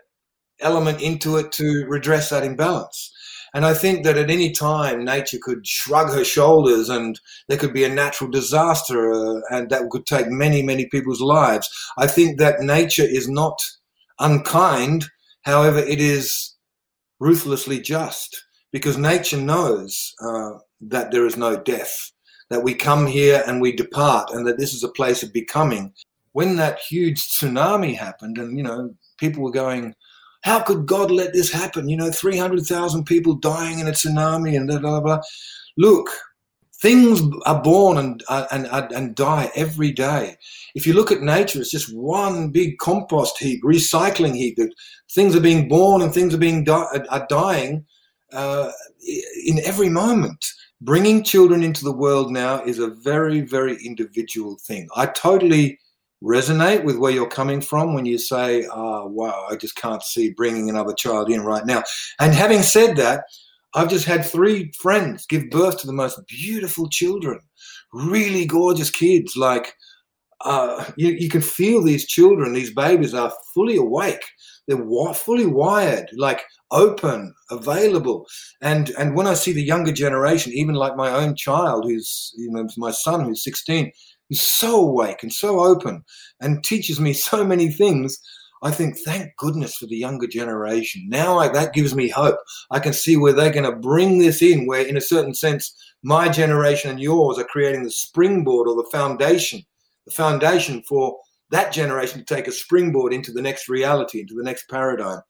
[0.60, 3.10] element into it to redress that imbalance.
[3.54, 7.72] And I think that at any time, nature could shrug her shoulders and there could
[7.72, 11.70] be a natural disaster uh, and that could take many, many people's lives.
[11.96, 13.60] I think that nature is not
[14.18, 15.06] unkind.
[15.42, 16.56] However, it is
[17.20, 18.44] ruthlessly just
[18.74, 22.10] because nature knows uh, that there is no death,
[22.50, 25.92] that we come here and we depart, and that this is a place of becoming.
[26.32, 29.94] When that huge tsunami happened, and you know, people were going,
[30.42, 31.88] how could God let this happen?
[31.88, 35.20] You know, 300,000 people dying in a tsunami and blah, blah, blah.
[35.76, 36.10] Look,
[36.82, 40.36] things are born and, uh, and, and, and die every day.
[40.74, 44.74] If you look at nature, it's just one big compost heap, recycling heap that
[45.12, 47.86] things are being born and things are being di- are dying
[48.34, 48.70] uh,
[49.46, 50.44] in every moment.
[50.80, 54.88] Bringing children into the world now is a very, very individual thing.
[54.94, 55.78] I totally
[56.22, 60.30] resonate with where you're coming from when you say, oh, wow, I just can't see
[60.30, 61.82] bringing another child in right now.
[62.18, 63.24] And having said that,
[63.74, 67.40] I've just had three friends give birth to the most beautiful children,
[67.92, 69.36] really gorgeous kids.
[69.36, 69.74] Like,
[70.42, 74.24] uh, you, you can feel these children, these babies are fully awake.
[74.66, 78.26] They're fully wired, like open, available.
[78.62, 82.50] And and when I see the younger generation, even like my own child, who's you
[82.50, 83.92] know my son who's 16,
[84.28, 86.04] He's so awake and so open
[86.40, 88.18] and teaches me so many things.
[88.62, 91.04] I think, thank goodness for the younger generation.
[91.08, 92.38] Now I, that gives me hope.
[92.70, 95.74] I can see where they're going to bring this in, where, in a certain sense,
[96.02, 99.62] my generation and yours are creating the springboard or the foundation,
[100.06, 101.18] the foundation for
[101.50, 105.20] that generation to take a springboard into the next reality, into the next paradigm.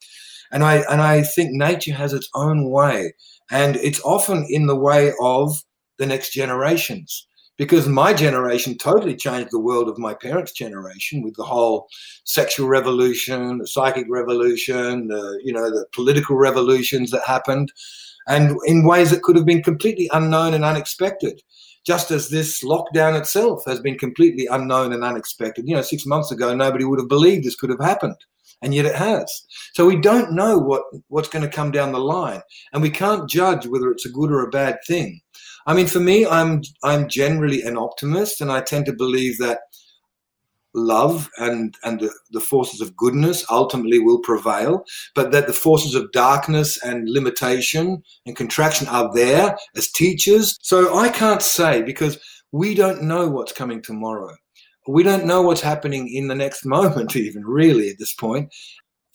[0.52, 3.14] And I and I think nature has its own way,
[3.50, 5.62] and it's often in the way of
[5.98, 11.34] the next generations because my generation totally changed the world of my parents' generation with
[11.36, 11.86] the whole
[12.24, 17.72] sexual revolution, the psychic revolution, the, you know, the political revolutions that happened,
[18.26, 21.40] and in ways that could have been completely unknown and unexpected.
[21.84, 25.68] Just as this lockdown itself has been completely unknown and unexpected.
[25.68, 28.16] You know, six months ago, nobody would have believed this could have happened
[28.62, 29.46] and yet it has.
[29.74, 32.40] So we don't know what, what's going to come down the line,
[32.72, 35.20] and we can't judge whether it's a good or a bad thing.
[35.66, 39.60] I mean, for me, I'm I'm generally an optimist, and I tend to believe that
[40.74, 45.94] love and and the, the forces of goodness ultimately will prevail, but that the forces
[45.94, 50.58] of darkness and limitation and contraction are there as teachers.
[50.62, 52.18] So I can't say because
[52.52, 54.34] we don't know what's coming tomorrow.
[54.86, 58.52] We don't know what's happening in the next moment, even really at this point.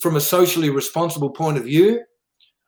[0.00, 2.00] From a socially responsible point of view,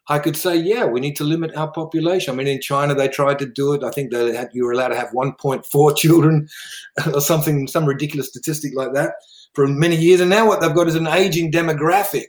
[0.08, 2.32] I could say, yeah, we need to limit our population.
[2.32, 3.84] I mean, in China, they tried to do it.
[3.84, 6.48] I think they had, you were allowed to have 1.4 children
[7.14, 9.12] or something, some ridiculous statistic like that
[9.54, 10.20] for many years.
[10.20, 12.26] And now what they've got is an aging demographic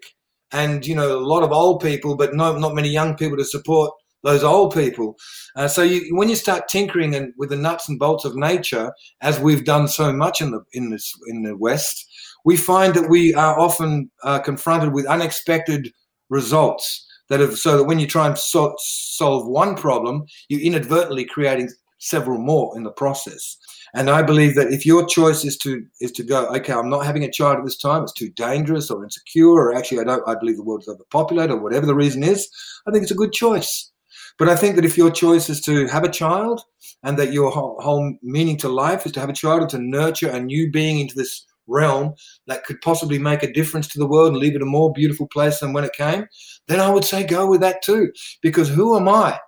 [0.52, 3.46] and, you know, a lot of old people, but not, not many young people to
[3.46, 3.92] support
[4.22, 5.18] those old people.
[5.56, 8.94] Uh, so you, when you start tinkering and with the nuts and bolts of nature,
[9.22, 12.06] as we've done so much in the, in this, in the West,
[12.46, 15.92] we find that we are often uh, confronted with unexpected
[16.30, 21.26] results that have so that when you try and so, solve one problem, you're inadvertently
[21.26, 21.70] creating
[22.00, 23.58] several more in the process.
[23.96, 27.06] And I believe that if your choice is to is to go, okay, I'm not
[27.06, 30.28] having a child at this time, it's too dangerous or insecure, or actually I don't
[30.28, 32.50] I believe the world is overpopulated, or whatever the reason is,
[32.88, 33.92] I think it's a good choice.
[34.40, 36.62] But I think that if your choice is to have a child
[37.04, 39.78] and that your whole, whole meaning to life is to have a child and to
[39.78, 42.14] nurture a new being into this realm
[42.48, 45.28] that could possibly make a difference to the world and leave it a more beautiful
[45.28, 46.26] place than when it came,
[46.68, 48.12] then I would say go with that too.
[48.42, 49.40] Because who am I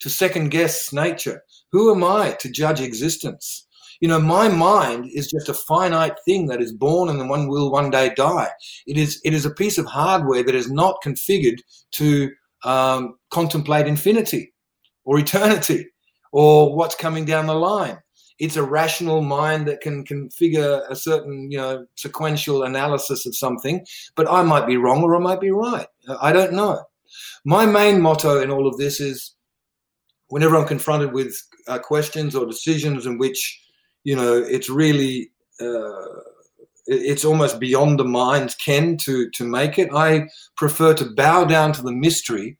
[0.00, 1.42] to second guess nature?
[1.72, 3.66] Who am I to judge existence?
[4.00, 7.48] You know, my mind is just a finite thing that is born and then one
[7.48, 8.50] will one day die.
[8.86, 11.58] It is it is a piece of hardware that is not configured
[11.92, 12.30] to
[12.64, 14.52] um, contemplate infinity
[15.04, 15.86] or eternity
[16.32, 17.98] or what's coming down the line.
[18.38, 23.84] It's a rational mind that can configure a certain you know sequential analysis of something
[24.14, 25.86] but i might be wrong or i might be right
[26.20, 26.82] i don't know
[27.44, 29.34] my main motto in all of this is
[30.28, 31.36] whenever i'm confronted with
[31.66, 33.60] uh, questions or decisions in which
[34.04, 36.20] you know it's really uh,
[36.86, 41.72] it's almost beyond the mind's ken to to make it i prefer to bow down
[41.72, 42.56] to the mystery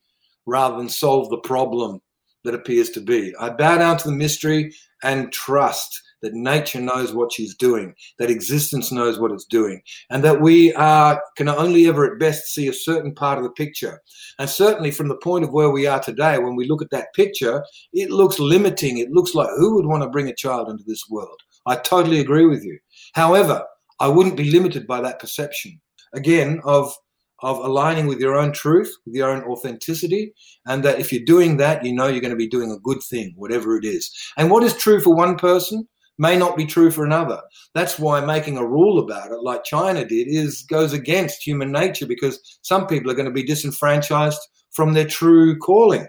[0.47, 2.01] rather than solve the problem
[2.45, 3.35] that appears to be.
[3.39, 8.31] I bow down to the mystery and trust that nature knows what she's doing, that
[8.31, 9.81] existence knows what it's doing,
[10.11, 13.51] and that we are, can only ever at best see a certain part of the
[13.51, 14.01] picture.
[14.39, 17.15] And certainly from the point of where we are today, when we look at that
[17.15, 18.99] picture, it looks limiting.
[18.99, 21.41] It looks like who would want to bring a child into this world?
[21.67, 22.79] I totally agree with you.
[23.15, 23.65] However,
[24.01, 25.81] I wouldn't be limited by that perception.
[26.15, 26.93] Again, of
[27.41, 30.33] of aligning with your own truth, with your own authenticity,
[30.67, 33.03] and that if you're doing that, you know you're going to be doing a good
[33.03, 34.11] thing, whatever it is.
[34.37, 35.87] And what is true for one person
[36.19, 37.41] may not be true for another.
[37.75, 42.07] That's why making a rule about it, like China did, is goes against human nature
[42.07, 44.41] because some people are going to be disenfranchised
[44.73, 46.07] from their true calling.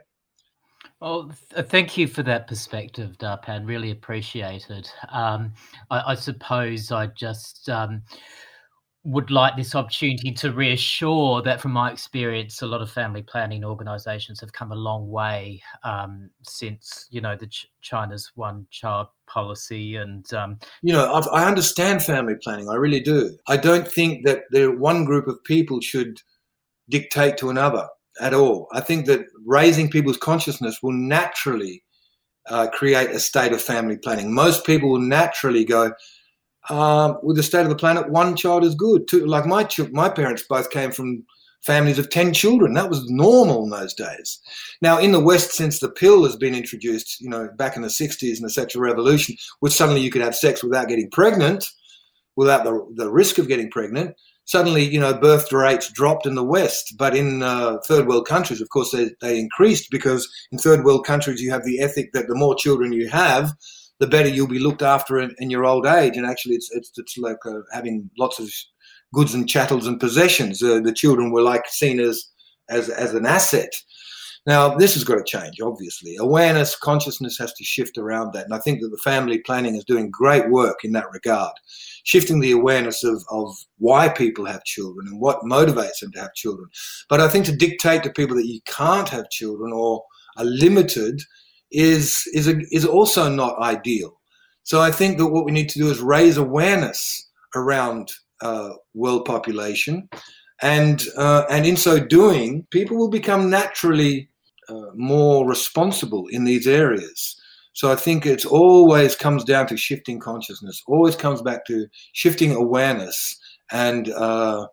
[1.00, 3.66] Well, th- thank you for that perspective, Darpan.
[3.66, 4.90] Really appreciated.
[5.10, 5.54] Um,
[5.90, 7.70] I, I, suppose I just.
[7.70, 8.02] Um,
[9.06, 13.64] would like this opportunity to reassure that from my experience a lot of family planning
[13.64, 19.08] organizations have come a long way um, since you know the Ch- china's one child
[19.26, 23.38] policy and um, you know I've, i understand family planning i really do.
[23.48, 26.20] I don't think that the one group of people should
[26.90, 27.88] dictate to another
[28.20, 28.68] at all.
[28.74, 31.84] I think that raising people's consciousness will naturally
[32.50, 34.34] uh, create a state of family planning.
[34.34, 35.94] Most people will naturally go
[36.70, 39.08] um, with the state of the planet, one child is good.
[39.08, 41.26] Two, like my my parents both came from
[41.62, 42.74] families of 10 children.
[42.74, 44.40] That was normal in those days.
[44.82, 47.90] Now, in the West, since the pill has been introduced, you know, back in the
[47.90, 51.66] 60s and the sexual revolution, which suddenly you could have sex without getting pregnant,
[52.36, 54.16] without the, the risk of getting pregnant,
[54.46, 56.96] suddenly, you know, birth rates dropped in the West.
[56.98, 61.06] But in uh, third world countries, of course, they, they increased because in third world
[61.06, 63.52] countries, you have the ethic that the more children you have,
[64.00, 66.18] the better you'll be looked after in, in your old age.
[66.18, 68.50] And actually, it's it's, it's like uh, having lots of
[69.14, 70.62] goods and chattels and possessions.
[70.62, 72.26] Uh, the children were like seen as
[72.70, 73.74] as as an asset.
[74.46, 76.16] Now, this has got to change, obviously.
[76.16, 78.46] Awareness, consciousness has to shift around that.
[78.46, 81.52] And I think that the family planning is doing great work in that regard,
[82.04, 86.34] shifting the awareness of, of why people have children and what motivates them to have
[86.34, 86.70] children.
[87.10, 90.04] But I think to dictate to people that you can't have children or
[90.38, 91.22] are limited
[91.72, 94.20] is is a, is also not ideal.
[94.64, 99.26] So I think that what we need to do is raise awareness around uh, world
[99.26, 100.10] population,
[100.62, 104.30] and uh, and in so doing, people will become naturally
[104.70, 107.36] uh, more responsible in these areas.
[107.74, 110.84] So I think it always comes down to shifting consciousness.
[110.88, 113.40] Always comes back to shifting awareness
[113.72, 114.68] and uh,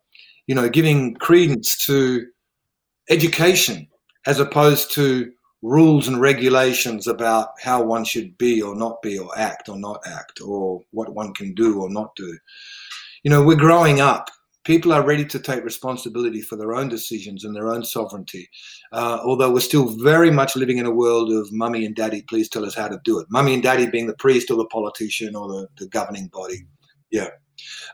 [0.46, 2.26] you know giving credence to
[3.08, 3.86] education
[4.26, 5.30] as opposed to
[5.66, 10.00] rules and regulations about how one should be or not be or act or not
[10.06, 12.38] act or what one can do or not do.
[13.24, 14.30] You know, we're growing up.
[14.62, 18.48] People are ready to take responsibility for their own decisions and their own sovereignty.
[18.92, 22.48] Uh, although we're still very much living in a world of mummy and daddy, please
[22.48, 23.26] tell us how to do it.
[23.28, 26.64] Mummy and daddy being the priest or the politician or the, the governing body.
[27.10, 27.30] Yeah.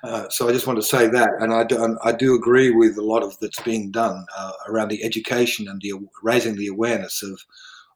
[0.02, 2.98] Uh, so I just want to say that, and I do, I do agree with
[2.98, 7.22] a lot of that's being done uh, around the education and the raising the awareness
[7.22, 7.40] of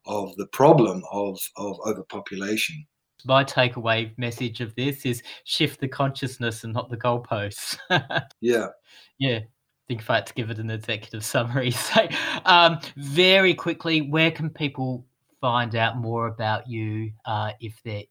[0.05, 2.85] of the problem of of overpopulation.
[3.25, 7.77] My takeaway message of this is shift the consciousness and not the goalposts.
[8.41, 8.67] yeah,
[9.19, 9.39] yeah.
[9.39, 12.07] I think if I had to give it an executive summary, so
[12.45, 15.05] um, very quickly, where can people
[15.41, 18.03] find out more about you uh, if they're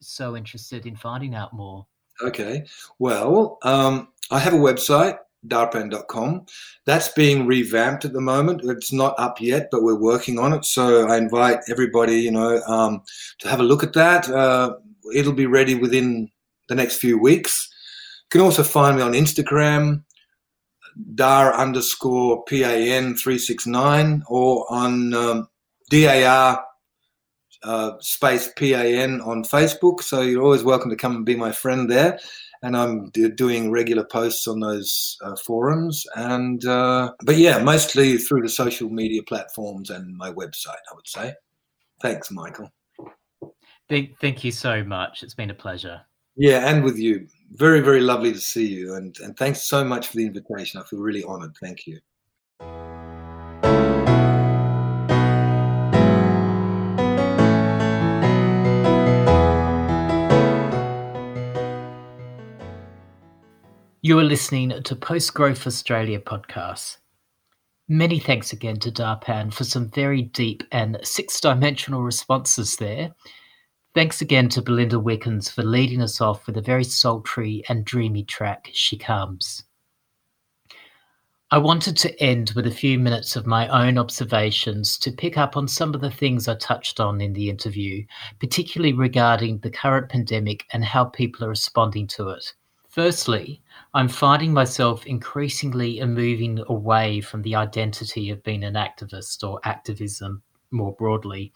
[0.00, 1.86] so interested in finding out more?
[2.22, 2.64] Okay.
[2.98, 6.46] Well, um, I have a website, darpan.com.
[6.84, 8.62] That's being revamped at the moment.
[8.64, 10.64] It's not up yet, but we're working on it.
[10.64, 13.02] So I invite everybody, you know, um,
[13.40, 14.28] to have a look at that.
[14.28, 14.76] Uh,
[15.14, 16.30] it'll be ready within
[16.68, 17.68] the next few weeks.
[18.24, 20.02] You can also find me on Instagram,
[21.14, 25.48] dar underscore PAN 369, or on um,
[25.90, 26.64] DAR
[27.64, 30.02] uh, space PAN on Facebook.
[30.02, 32.18] So you're always welcome to come and be my friend there.
[32.62, 36.06] And I'm d- doing regular posts on those uh, forums.
[36.14, 41.06] And, uh, but yeah, mostly through the social media platforms and my website, I would
[41.06, 41.34] say.
[42.00, 42.70] Thanks, Michael.
[43.88, 45.22] Thank, thank you so much.
[45.22, 46.00] It's been a pleasure.
[46.36, 47.26] Yeah, and with you.
[47.50, 48.94] Very, very lovely to see you.
[48.94, 50.80] And, and thanks so much for the invitation.
[50.80, 51.54] I feel really honored.
[51.60, 52.00] Thank you.
[64.06, 66.98] You are listening to Post Growth Australia podcast.
[67.88, 73.14] Many thanks again to Darpan for some very deep and six dimensional responses there.
[73.94, 78.24] Thanks again to Belinda Wickens for leading us off with a very sultry and dreamy
[78.24, 79.64] track, She Comes.
[81.50, 85.56] I wanted to end with a few minutes of my own observations to pick up
[85.56, 88.04] on some of the things I touched on in the interview,
[88.38, 92.52] particularly regarding the current pandemic and how people are responding to it.
[92.94, 93.60] Firstly,
[93.92, 100.44] I'm finding myself increasingly moving away from the identity of being an activist or activism
[100.70, 101.52] more broadly.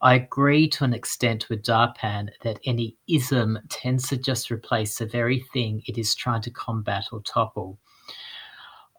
[0.00, 5.06] I agree to an extent with Darpan that any ism tends to just replace the
[5.06, 7.76] very thing it is trying to combat or topple.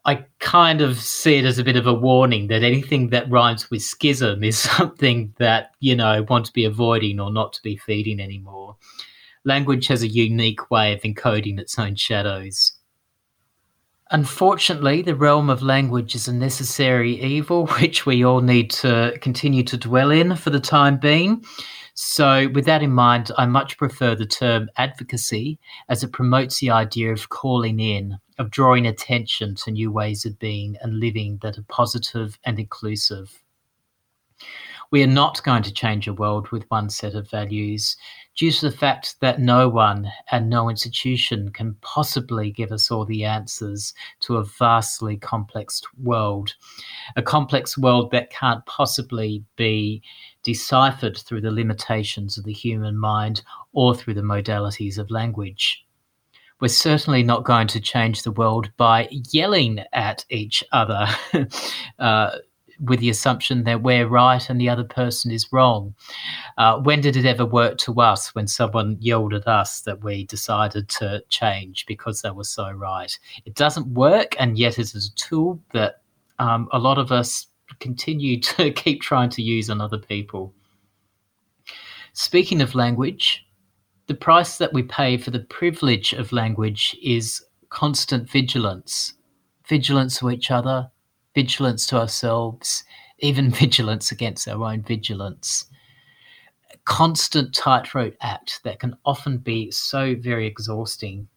[0.03, 3.71] I kind of see it as a bit of a warning that anything that rhymes
[3.71, 7.61] with schism is something that, you know, I want to be avoiding or not to
[7.61, 8.75] be feeding anymore.
[9.43, 12.73] Language has a unique way of encoding its own shadows.
[14.11, 19.63] Unfortunately, the realm of language is a necessary evil which we all need to continue
[19.63, 21.43] to dwell in for the time being.
[21.93, 25.59] So, with that in mind, I much prefer the term advocacy
[25.89, 30.39] as it promotes the idea of calling in, of drawing attention to new ways of
[30.39, 33.41] being and living that are positive and inclusive.
[34.91, 37.95] We are not going to change a world with one set of values
[38.35, 43.05] due to the fact that no one and no institution can possibly give us all
[43.05, 46.55] the answers to a vastly complex world.
[47.15, 50.03] A complex world that can't possibly be
[50.43, 55.85] deciphered through the limitations of the human mind or through the modalities of language
[56.59, 61.07] we're certainly not going to change the world by yelling at each other
[61.99, 62.37] uh,
[62.81, 65.93] with the assumption that we're right and the other person is wrong.
[66.57, 70.25] Uh, when did it ever work to us when someone yelled at us that we
[70.25, 73.17] decided to change because they were so right?
[73.45, 76.01] It doesn't work, and yet it is a tool that
[76.39, 77.47] um, a lot of us
[77.79, 80.53] continue to keep trying to use on other people.
[82.13, 83.45] Speaking of language,
[84.07, 89.13] the price that we pay for the privilege of language is constant vigilance
[89.71, 90.91] vigilance to each other,
[91.33, 92.83] vigilance to ourselves,
[93.19, 95.65] even vigilance against our own vigilance.
[96.73, 101.27] A constant tightrope act that can often be so very exhausting.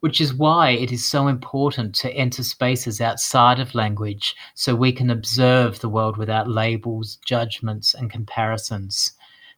[0.00, 4.92] Which is why it is so important to enter spaces outside of language so we
[4.92, 9.12] can observe the world without labels, judgments, and comparisons.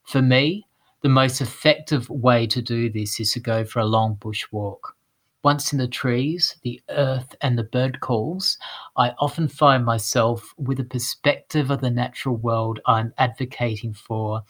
[0.05, 0.65] For me,
[1.01, 4.95] the most effective way to do this is to go for a long bush walk.
[5.41, 8.57] Once in the trees, the earth, and the bird calls,
[8.97, 14.41] I often find myself with a perspective of the natural world I'm advocating for,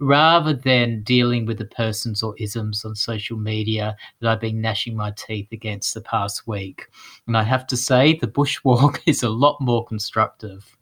[0.00, 4.96] rather than dealing with the persons or isms on social media that I've been gnashing
[4.96, 6.86] my teeth against the past week.
[7.26, 10.74] And I have to say, the bushwalk is a lot more constructive.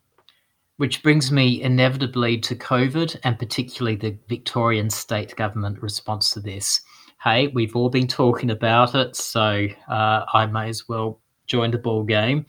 [0.77, 6.83] Which brings me inevitably to COVID and particularly the Victorian state government response to this.
[7.23, 11.79] Hey, we've all been talking about it, so uh, I may as well join the
[11.79, 12.47] ball game.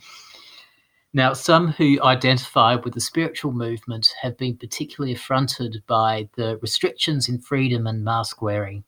[1.14, 7.27] Now, some who identify with the spiritual movement have been particularly affronted by the restrictions
[7.30, 8.84] in freedom and mask wearing.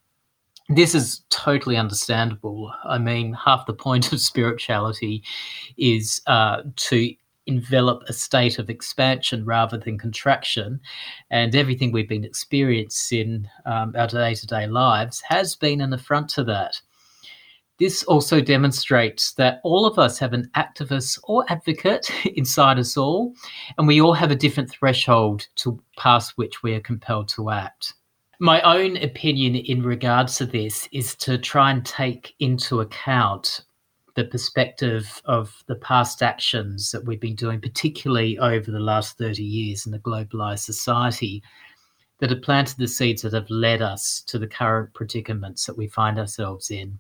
[0.68, 2.72] This is totally understandable.
[2.84, 5.24] I mean, half the point of spirituality
[5.78, 7.16] is uh, to
[7.50, 10.80] envelop a state of expansion rather than contraction.
[11.30, 15.94] And everything we've been experiencing in um, our day to day lives has been an
[15.94, 16.80] affront to that.
[17.80, 23.34] This also demonstrates that all of us have an activist or advocate inside us all,
[23.78, 27.94] and we all have a different threshold to pass which we are compelled to act.
[28.42, 33.62] My own opinion in regards to this is to try and take into account
[34.20, 39.42] the perspective of the past actions that we've been doing, particularly over the last 30
[39.42, 41.42] years in the globalized society,
[42.20, 45.88] that have planted the seeds that have led us to the current predicaments that we
[45.88, 47.00] find ourselves in.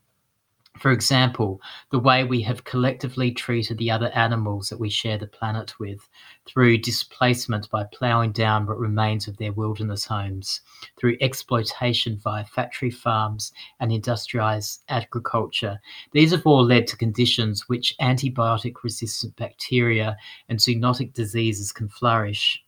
[0.77, 1.59] For example,
[1.91, 6.07] the way we have collectively treated the other animals that we share the planet with
[6.45, 10.61] through displacement by ploughing down what remains of their wilderness homes,
[10.97, 15.81] through exploitation via factory farms and industrialized agriculture.
[16.13, 20.15] These have all led to conditions which antibiotic resistant bacteria
[20.47, 22.63] and zoonotic diseases can flourish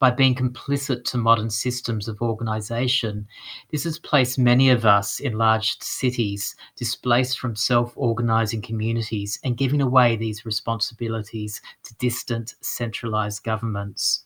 [0.00, 3.26] by being complicit to modern systems of organization.
[3.70, 9.56] This has placed many of us in large cities displaced from self organizing communities and
[9.56, 14.24] giving away these responsibilities to distant, centralized governments.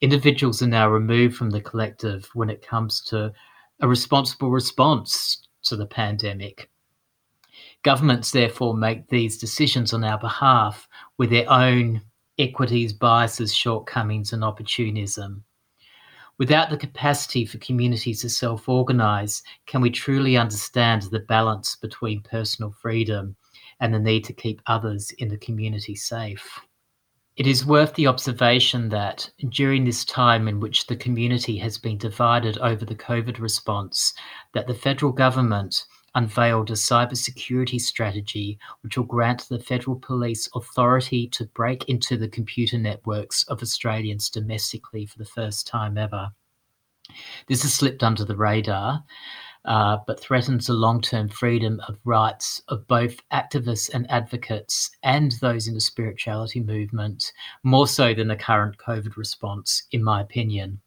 [0.00, 3.32] Individuals are now removed from the collective when it comes to
[3.80, 6.70] a responsible response to the pandemic.
[7.82, 12.00] Governments therefore make these decisions on our behalf with their own
[12.38, 15.44] equities, biases, shortcomings, and opportunism.
[16.36, 22.22] Without the capacity for communities to self organize, can we truly understand the balance between
[22.22, 23.36] personal freedom
[23.80, 26.60] and the need to keep others in the community safe?
[27.36, 31.98] It is worth the observation that during this time in which the community has been
[31.98, 34.14] divided over the COVID response,
[34.54, 35.84] that the federal government
[36.14, 42.28] unveiled a cybersecurity strategy which will grant the federal police authority to break into the
[42.28, 46.30] computer networks of Australians domestically for the first time ever.
[47.48, 49.04] This has slipped under the radar,
[49.64, 55.32] uh, but threatens the long term freedom of rights of both activists and advocates and
[55.40, 57.32] those in the spirituality movement,
[57.62, 60.80] more so than the current COVID response, in my opinion.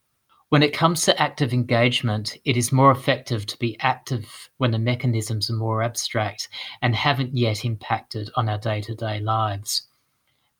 [0.50, 4.80] When it comes to active engagement, it is more effective to be active when the
[4.80, 6.48] mechanisms are more abstract
[6.82, 9.88] and haven't yet impacted on our day to day lives.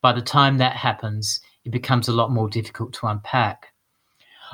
[0.02, 3.68] By the time that happens, it becomes a lot more difficult to unpack.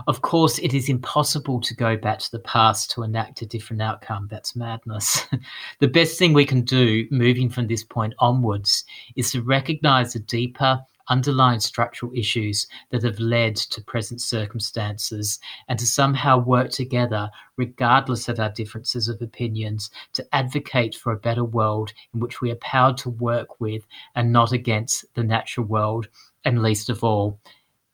[0.08, 3.82] Of course, it is impossible to go back to the past to enact a different
[3.82, 4.28] outcome.
[4.30, 5.26] That's madness.
[5.80, 8.86] the best thing we can do moving from this point onwards
[9.16, 10.80] is to recognize the deeper
[11.10, 18.30] underlying structural issues that have led to present circumstances and to somehow work together, regardless
[18.30, 22.56] of our differences of opinions, to advocate for a better world in which we are
[22.56, 23.86] powered to work with
[24.16, 26.08] and not against the natural world,
[26.46, 27.40] and least of all,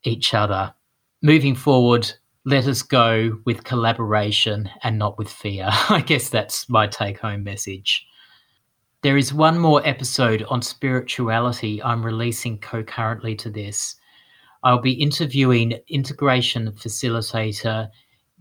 [0.04, 0.74] each other.
[1.22, 2.12] Moving forward,
[2.46, 5.68] let us go with collaboration and not with fear.
[5.90, 8.06] I guess that's my take home message.
[9.02, 13.96] There is one more episode on spirituality I'm releasing concurrently to this.
[14.62, 17.90] I'll be interviewing integration facilitator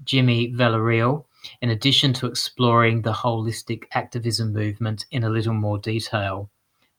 [0.03, 1.27] Jimmy Villarreal,
[1.63, 6.51] in addition to exploring the holistic activism movement in a little more detail.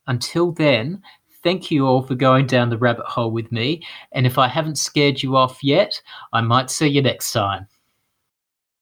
[0.07, 1.03] Until then,
[1.43, 3.85] thank you all for going down the rabbit hole with me.
[4.13, 7.67] And if I haven't scared you off yet, I might see you next time.